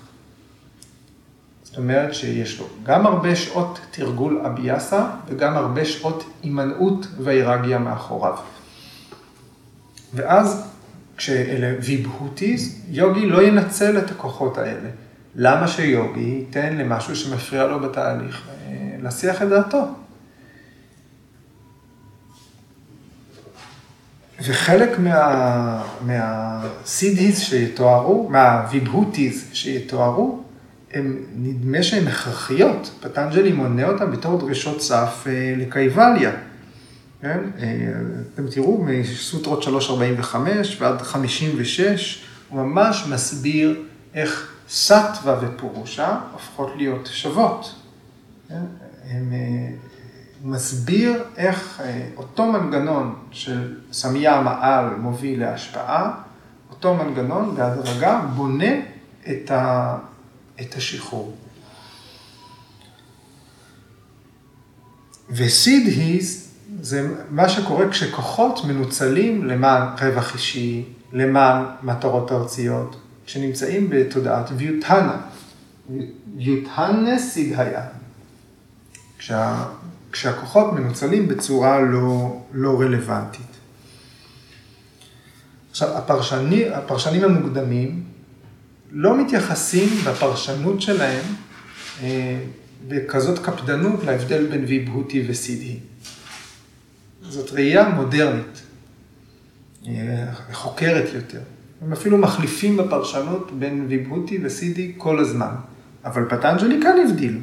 זאת 1.71 1.79
אומרת 1.79 2.15
שיש 2.15 2.61
לו 2.61 2.67
גם 2.83 3.07
הרבה 3.07 3.37
שעות 3.37 3.81
תרגול 3.91 4.43
אביאסה 4.47 5.07
וגם 5.29 5.57
הרבה 5.57 5.85
שעות 5.85 6.25
הימנעות 6.43 7.07
ואירגיה 7.19 7.79
מאחוריו. 7.79 8.37
ואז 10.15 10.67
כשאלה 11.17 11.75
ויבהוטיז, 11.83 12.85
יוגי 12.89 13.27
לא 13.27 13.43
ינצל 13.43 13.99
את 13.99 14.11
הכוחות 14.11 14.59
האלה. 14.59 14.89
למה 15.35 15.69
שיוגי 15.69 16.21
ייתן 16.21 16.77
למשהו 16.77 17.17
שמפריע 17.17 17.67
לו 17.67 17.81
בתהליך 17.81 18.49
אה, 18.49 18.97
להסיח 19.03 19.43
את 19.43 19.49
דעתו? 19.49 19.85
וחלק 24.43 24.99
מה, 24.99 25.83
מהסידהיז 26.01 27.41
שיתוארו, 27.41 28.29
מהוויבהוטיז 28.29 29.45
שיתוארו, 29.53 30.43
הם, 30.95 31.17
נדמה 31.37 31.83
שהן 31.83 32.09
הכרחיות, 32.09 32.91
פטנג'לי 33.01 33.53
מונה 33.53 33.89
אותן 33.89 34.11
בתור 34.11 34.39
דרישות 34.39 34.81
סף 34.81 35.25
אה, 35.27 35.55
לקייבליה. 35.57 36.33
כן? 37.21 37.39
אה, 37.59 37.93
אתם 38.35 38.51
תראו, 38.51 38.85
מסוטרות 38.85 39.63
345 39.63 40.77
ועד 40.81 41.03
56, 41.03 42.25
הוא 42.49 42.63
ממש 42.63 43.07
מסביר 43.11 43.83
איך 44.15 44.53
סטווה 44.69 45.39
ופורושה 45.41 46.21
הופכות 46.33 46.73
להיות 46.77 47.07
שוות. 47.13 47.75
כן? 48.49 48.63
הם, 49.11 49.33
אה, 49.33 49.73
הוא 50.43 50.53
מסביר 50.53 51.25
איך 51.37 51.83
אותו 52.17 52.53
מנגנון 52.53 53.15
של 53.31 53.77
סמיה 53.93 54.41
מעל 54.41 54.95
מוביל 54.99 55.41
להשפעה, 55.41 56.13
אותו 56.71 56.95
מנגנון 56.95 57.55
בהדרגה 57.57 58.21
בונה 58.37 58.73
את 59.31 59.51
ה... 59.51 59.97
את 60.61 60.75
השחרור. 60.75 61.37
וסידהיז 65.31 66.49
זה 66.81 67.09
מה 67.31 67.49
שקורה 67.49 67.89
כשכוחות 67.91 68.65
מנוצלים 68.65 69.45
למען 69.45 69.83
רווח 70.01 70.35
אישי, 70.35 70.85
למען 71.13 71.65
מטרות 71.83 72.33
ארציות, 72.33 72.97
שנמצאים 73.27 73.91
בתודעת 73.91 74.51
ויוטהנה. 74.57 75.17
ויוטהנה 76.37 77.19
סידהיה. 77.19 77.87
כשה, 79.19 79.65
כשהכוחות 80.13 80.73
מנוצלים 80.73 81.29
בצורה 81.29 81.81
לא, 81.81 82.41
לא 82.53 82.81
רלוונטית. 82.81 83.51
עכשיו, 85.71 85.99
הפרשני, 85.99 86.69
הפרשנים 86.69 87.25
המוקדמים 87.25 88.05
לא 88.93 89.21
מתייחסים 89.21 89.89
בפרשנות 90.07 90.83
שלהם 90.83 91.25
אה, 92.03 92.39
בכזאת 92.89 93.39
קפדנות 93.39 94.05
להבדל 94.05 94.47
בין 94.47 94.65
ויבהותי 94.65 95.25
וסידהי. 95.29 95.79
זאת 97.23 97.53
ראייה 97.53 97.89
מודרנית, 97.89 98.63
אה, 99.87 100.27
חוקרת 100.53 101.15
יותר. 101.15 101.41
הם 101.83 101.93
אפילו 101.93 102.19
מחליפים 102.19 102.77
בפרשנות 102.77 103.53
בין 103.59 103.87
ויבהותי 103.89 104.39
וסידהי 104.43 104.93
כל 104.97 105.19
הזמן. 105.19 105.55
אבל 106.05 106.25
פטנג'לי 106.29 106.83
כן 106.83 106.97
הבדיל. 107.07 107.39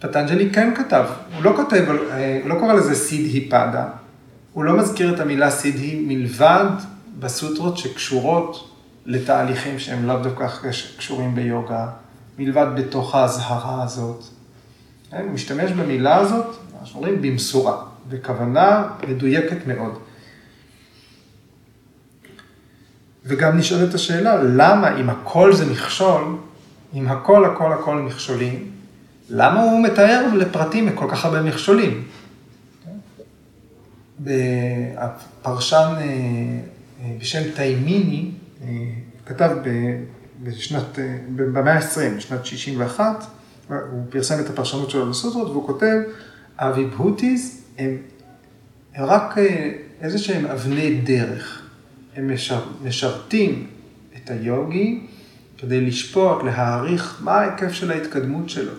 פטנג'לי 0.00 0.50
כן 0.50 0.74
כתב, 0.74 1.04
הוא 1.34 1.44
לא 1.44 1.52
כותב, 1.56 1.84
אה, 2.10 2.38
הוא 2.42 2.50
לא 2.50 2.54
קורא 2.60 2.74
לזה 2.74 2.94
סידהי 2.94 3.48
פאדה, 3.50 3.88
הוא 4.52 4.64
לא 4.64 4.76
מזכיר 4.76 5.14
את 5.14 5.20
המילה 5.20 5.50
סידהי 5.50 6.04
מלבד 6.06 6.70
בסוטרות 7.18 7.78
שקשורות 7.78 8.67
לתהליכים 9.08 9.78
שהם 9.78 10.06
לאו 10.06 10.16
דווקא 10.22 10.48
קשורים 10.98 11.34
ביוגה, 11.34 11.88
מלבד 12.38 12.66
בתוך 12.76 13.14
האזהרה 13.14 13.82
הזאת. 13.82 14.24
הוא 15.10 15.30
משתמש 15.30 15.70
במילה 15.70 16.16
הזאת, 16.16 16.56
אנחנו 16.80 17.00
אומרים 17.00 17.22
במשורה, 17.22 17.82
בכוונה 18.08 18.88
מדויקת 19.08 19.66
מאוד. 19.66 19.98
וגם 23.24 23.58
נשאלת 23.58 23.94
השאלה, 23.94 24.42
למה 24.42 25.00
אם 25.00 25.10
הכל 25.10 25.54
זה 25.54 25.66
מכשול, 25.66 26.36
אם 26.94 27.08
הכל 27.08 27.44
הכל 27.44 27.72
הכל 27.72 27.96
מכשולים, 27.96 28.70
למה 29.30 29.62
הוא 29.62 29.82
מתאר 29.82 30.34
לפרטים 30.36 30.92
כל 30.94 31.06
כך 31.10 31.24
הרבה 31.24 31.42
מכשולים? 31.42 32.04
הפרשן 34.96 35.94
אה, 35.96 36.02
אה, 36.02 37.16
בשם 37.20 37.42
תיימיני, 37.54 38.30
כתב 39.26 39.50
בשנת, 40.42 40.98
במאה 41.36 41.74
ה-20, 41.74 42.16
בשנת 42.16 42.46
61, 42.46 43.26
הוא 43.68 43.76
פרסם 44.10 44.40
את 44.40 44.50
הפרשנות 44.50 44.90
שלו 44.90 45.10
לסוטרות, 45.10 45.50
והוא 45.50 45.66
כותב, 45.66 45.96
הוויבהוטיז 46.60 47.62
הם 47.78 47.96
רק 48.98 49.38
אה, 49.38 49.70
איזה 50.00 50.18
שהם 50.18 50.46
אבני 50.46 51.00
דרך. 51.00 51.62
הם 52.16 52.34
משר, 52.34 52.60
משרתים 52.84 53.66
את 54.16 54.30
היוגי 54.30 55.00
כדי 55.58 55.80
לשפוט, 55.80 56.42
להעריך 56.44 57.18
מה 57.20 57.32
ההיקף 57.32 57.72
של 57.72 57.90
ההתקדמות 57.90 58.48
שלו. 58.48 58.72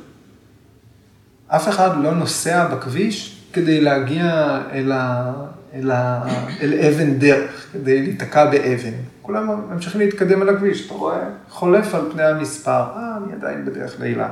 אף 1.48 1.70
אחד 1.70 2.04
לא 2.04 2.16
נוסע 2.16 2.68
בכביש 2.68 3.42
כדי 3.54 3.82
להגיע 3.82 4.60
אל, 4.72 4.92
ה, 4.92 5.34
אל, 5.74 5.92
ה, 5.92 6.24
אל 6.62 6.74
אבן 6.74 7.20
דרך, 7.20 7.70
כדי 7.74 8.02
להיתקע 8.02 8.46
באבן. 8.46 8.94
כולם 9.30 9.62
ממשיכים 9.70 10.02
להתקדם 10.02 10.42
על 10.42 10.50
הכביש, 10.50 10.86
אתה 10.86 10.94
רואה, 10.94 11.30
חולף 11.50 11.96
על 11.96 12.12
פני 12.12 12.24
המספר, 12.24 12.72
אה, 12.72 13.18
אני 13.18 13.34
עדיין 13.34 13.66
בדרך 13.66 14.00
לאילת. 14.00 14.32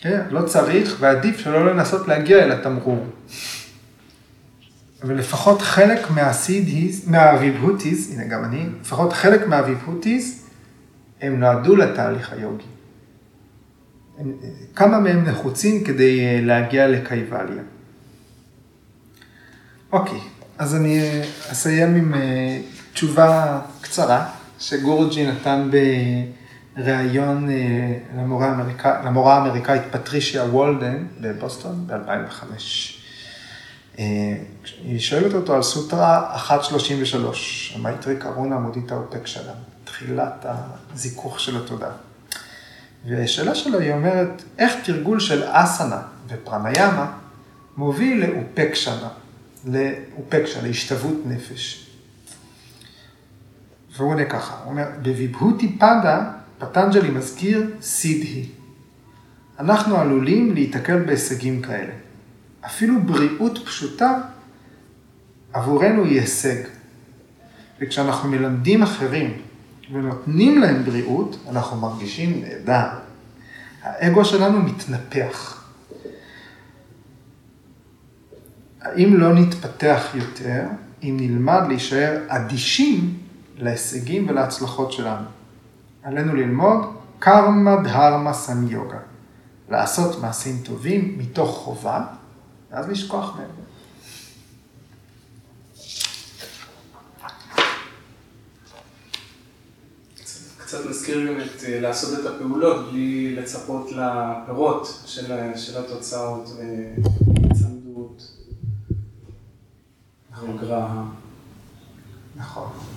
כן, 0.00 0.20
לא 0.30 0.42
צריך, 0.42 0.96
ועדיף 1.00 1.38
שלא 1.38 1.66
לנסות 1.66 2.08
להגיע 2.08 2.44
אל 2.44 2.52
התמרור. 2.52 3.06
ולפחות 5.04 5.62
חלק 5.62 6.10
מהסידהיז, 6.10 7.08
מהוויבהוטיז, 7.08 8.12
הנה 8.12 8.24
גם 8.24 8.44
אני, 8.44 8.66
לפחות 8.80 9.12
חלק 9.12 9.46
מהוויבהוטיז, 9.46 10.48
הם 11.20 11.40
נועדו 11.40 11.76
לתהליך 11.76 12.32
היוגי. 12.32 12.64
כמה 14.76 14.98
מהם 14.98 15.24
נחוצים 15.24 15.84
כדי 15.84 16.20
אה, 16.20 16.40
להגיע 16.42 16.88
לקייבליה. 16.88 17.62
אוקיי, 19.92 20.20
אז 20.58 20.74
אני 20.74 21.00
אה, 21.00 21.22
אסיים 21.52 21.94
עם 21.94 22.14
אה, 22.14 22.60
תשובה 22.94 23.60
קצרה 23.80 24.26
שגורג'י 24.60 25.26
נתן 25.26 25.70
בריאיון 26.76 27.48
למורה, 28.16 28.46
האמריקא, 28.46 29.02
למורה 29.04 29.34
האמריקאית 29.34 29.82
פטרישיה 29.90 30.44
וולדן 30.44 31.06
בבוסטון 31.20 31.86
ב-2005. 31.86 32.44
היא 34.84 34.98
שואלת 34.98 35.34
אותו 35.34 35.54
על 35.54 35.62
סוטרה 35.62 36.36
133, 36.50 37.72
המייטרי 37.76 38.16
קרונה 38.16 38.58
מודיטה 38.58 38.94
אופקשנם, 38.94 39.54
תחילת 39.84 40.46
הזיכוך 40.92 41.40
של 41.40 41.56
התודעה. 41.56 41.92
והשאלה 43.08 43.54
שלו 43.54 43.78
היא 43.78 43.92
אומרת, 43.92 44.42
איך 44.58 44.72
תרגול 44.84 45.20
של 45.20 45.42
אסנה 45.46 46.02
ופראניאמה 46.28 47.12
מוביל 47.76 48.26
לאופקשנם, 48.26 49.08
לאופקשה, 49.64 50.62
להשתוות 50.62 51.16
נפש. 51.26 51.83
והוא 53.96 54.10
עונה 54.10 54.24
ככה, 54.24 54.56
הוא 54.64 54.70
אומר, 54.70 54.86
בוויבהותי 55.02 55.76
פדה, 55.78 56.30
פטנג'לי 56.58 57.10
מזכיר 57.10 57.70
סידהי. 57.80 58.48
אנחנו 59.58 59.96
עלולים 59.96 60.54
להיתקל 60.54 61.02
בהישגים 61.02 61.62
כאלה. 61.62 61.92
אפילו 62.66 63.02
בריאות 63.02 63.58
פשוטה 63.64 64.20
עבורנו 65.52 66.04
היא 66.04 66.20
הישג. 66.20 66.62
וכשאנחנו 67.80 68.28
מלמדים 68.28 68.82
אחרים 68.82 69.40
ונותנים 69.92 70.58
להם 70.58 70.84
בריאות, 70.84 71.36
אנחנו 71.50 71.76
מרגישים 71.76 72.42
נהדר. 72.42 72.88
האגו 73.82 74.24
שלנו 74.24 74.62
מתנפח. 74.62 75.64
האם 78.80 79.16
לא 79.16 79.34
נתפתח 79.34 80.04
יותר 80.14 80.62
אם 81.02 81.16
נלמד 81.20 81.62
להישאר 81.68 82.18
אדישים 82.28 83.18
להישגים 83.56 84.28
ולהצלחות 84.28 84.92
שלנו. 84.92 85.26
עלינו 86.02 86.34
ללמוד 86.34 86.78
קרמה 87.18 87.76
דהרמה 87.84 88.32
סניוגה, 88.32 88.98
לעשות 89.70 90.20
מעשים 90.22 90.62
טובים 90.64 91.18
מתוך 91.18 91.50
חובה, 91.56 92.06
ואז 92.70 92.88
לשכוח 92.88 93.36
מהם. 93.36 93.64
קצת 100.58 100.86
מזכיר 100.86 101.26
גם 101.26 101.40
את 101.40 101.64
אה, 101.64 101.80
לעשות 101.80 102.20
את 102.20 102.26
הפעולות 102.26 102.90
בלי 102.90 103.36
לצפות 103.36 103.90
לפירות 103.92 105.02
של, 105.06 105.32
אה, 105.32 105.58
של 105.58 105.78
התוצאות, 105.78 106.48
אה, 106.60 106.94
צמדות, 107.54 108.22
הגרעה. 110.32 111.04
נכון. 112.36 112.93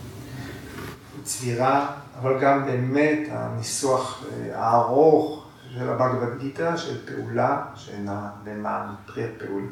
צבירה, 1.28 1.92
אבל 2.20 2.40
גם 2.40 2.66
באמת 2.66 3.20
הניסוח 3.32 4.24
הארוך 4.54 5.46
של 5.74 5.90
הבגבד 5.90 6.40
גיתא, 6.40 6.78
של 6.78 6.98
פעולה 7.06 7.66
שאינה 7.76 8.30
למען 8.46 8.88
פרי 9.06 9.24
הפעול. 9.26 9.64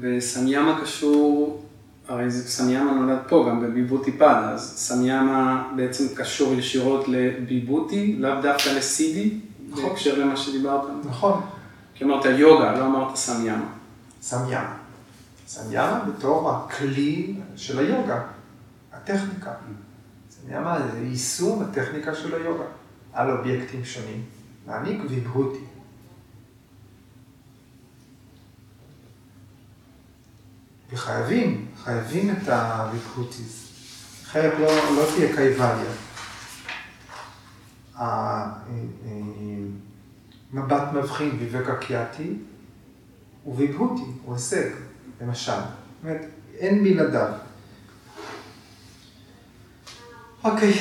וסמיאמה 0.00 0.80
קשור, 0.82 1.62
הרי 2.08 2.30
סמיאמה 2.30 2.92
נולד 2.92 3.18
פה, 3.28 3.46
גם 3.48 3.60
בביבוטי 3.60 4.12
פאדה, 4.12 4.50
אז 4.50 4.74
סמיאמה 4.76 5.72
בעצם 5.76 6.04
קשור 6.14 6.54
ישירות 6.54 7.04
לביבוטי, 7.08 8.16
לאו 8.18 8.42
דווקא 8.42 8.68
לסידי, 8.68 9.38
נכון. 9.70 9.84
בהקשר 9.84 10.18
למה 10.18 10.36
שדיברת. 10.36 10.80
נכון. 11.04 11.40
כי 11.94 12.04
אמרת 12.04 12.24
יוגה, 12.24 12.78
לא 12.78 12.86
אמרת 12.86 13.16
סמיאמה. 13.16 13.66
סמיאמה. 14.22 14.79
סמיאמה 15.50 16.04
בתור 16.04 16.50
הכלי 16.50 17.34
של 17.56 17.78
היוגה, 17.78 18.26
הטכניקה. 18.92 19.54
סמיאמה 20.30 20.78
זה 20.92 20.98
יישום 20.98 21.62
הטכניקה 21.62 22.14
של 22.14 22.34
היוגה 22.34 22.64
על 23.12 23.30
אובייקטים 23.30 23.84
שונים. 23.84 24.24
מעניק 24.66 25.00
ויבהותי. 25.08 25.64
וחייבים, 30.92 31.66
חייבים 31.76 32.30
את 32.30 32.48
הוויבהוטיז. 32.48 33.66
אחרת 34.24 34.52
לא, 34.58 34.66
לא 34.96 35.06
תהיה 35.14 35.36
קייבליה. 35.36 35.92
מבט 40.52 40.92
מבחין 40.92 41.36
ויבקה 41.38 41.76
קיאתי 41.76 42.36
הוא 43.44 43.56
ויבהותי, 43.56 44.10
הוא 44.24 44.34
הישג, 44.34 44.70
למשל. 45.20 45.52
אומרת, 46.02 46.20
אין 46.58 46.84
בלעדיו. 46.84 47.32
אוקיי. 50.44 50.72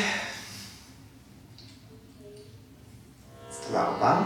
אז 3.49 3.59
תודה 3.67 3.83
רבה. 3.83 4.21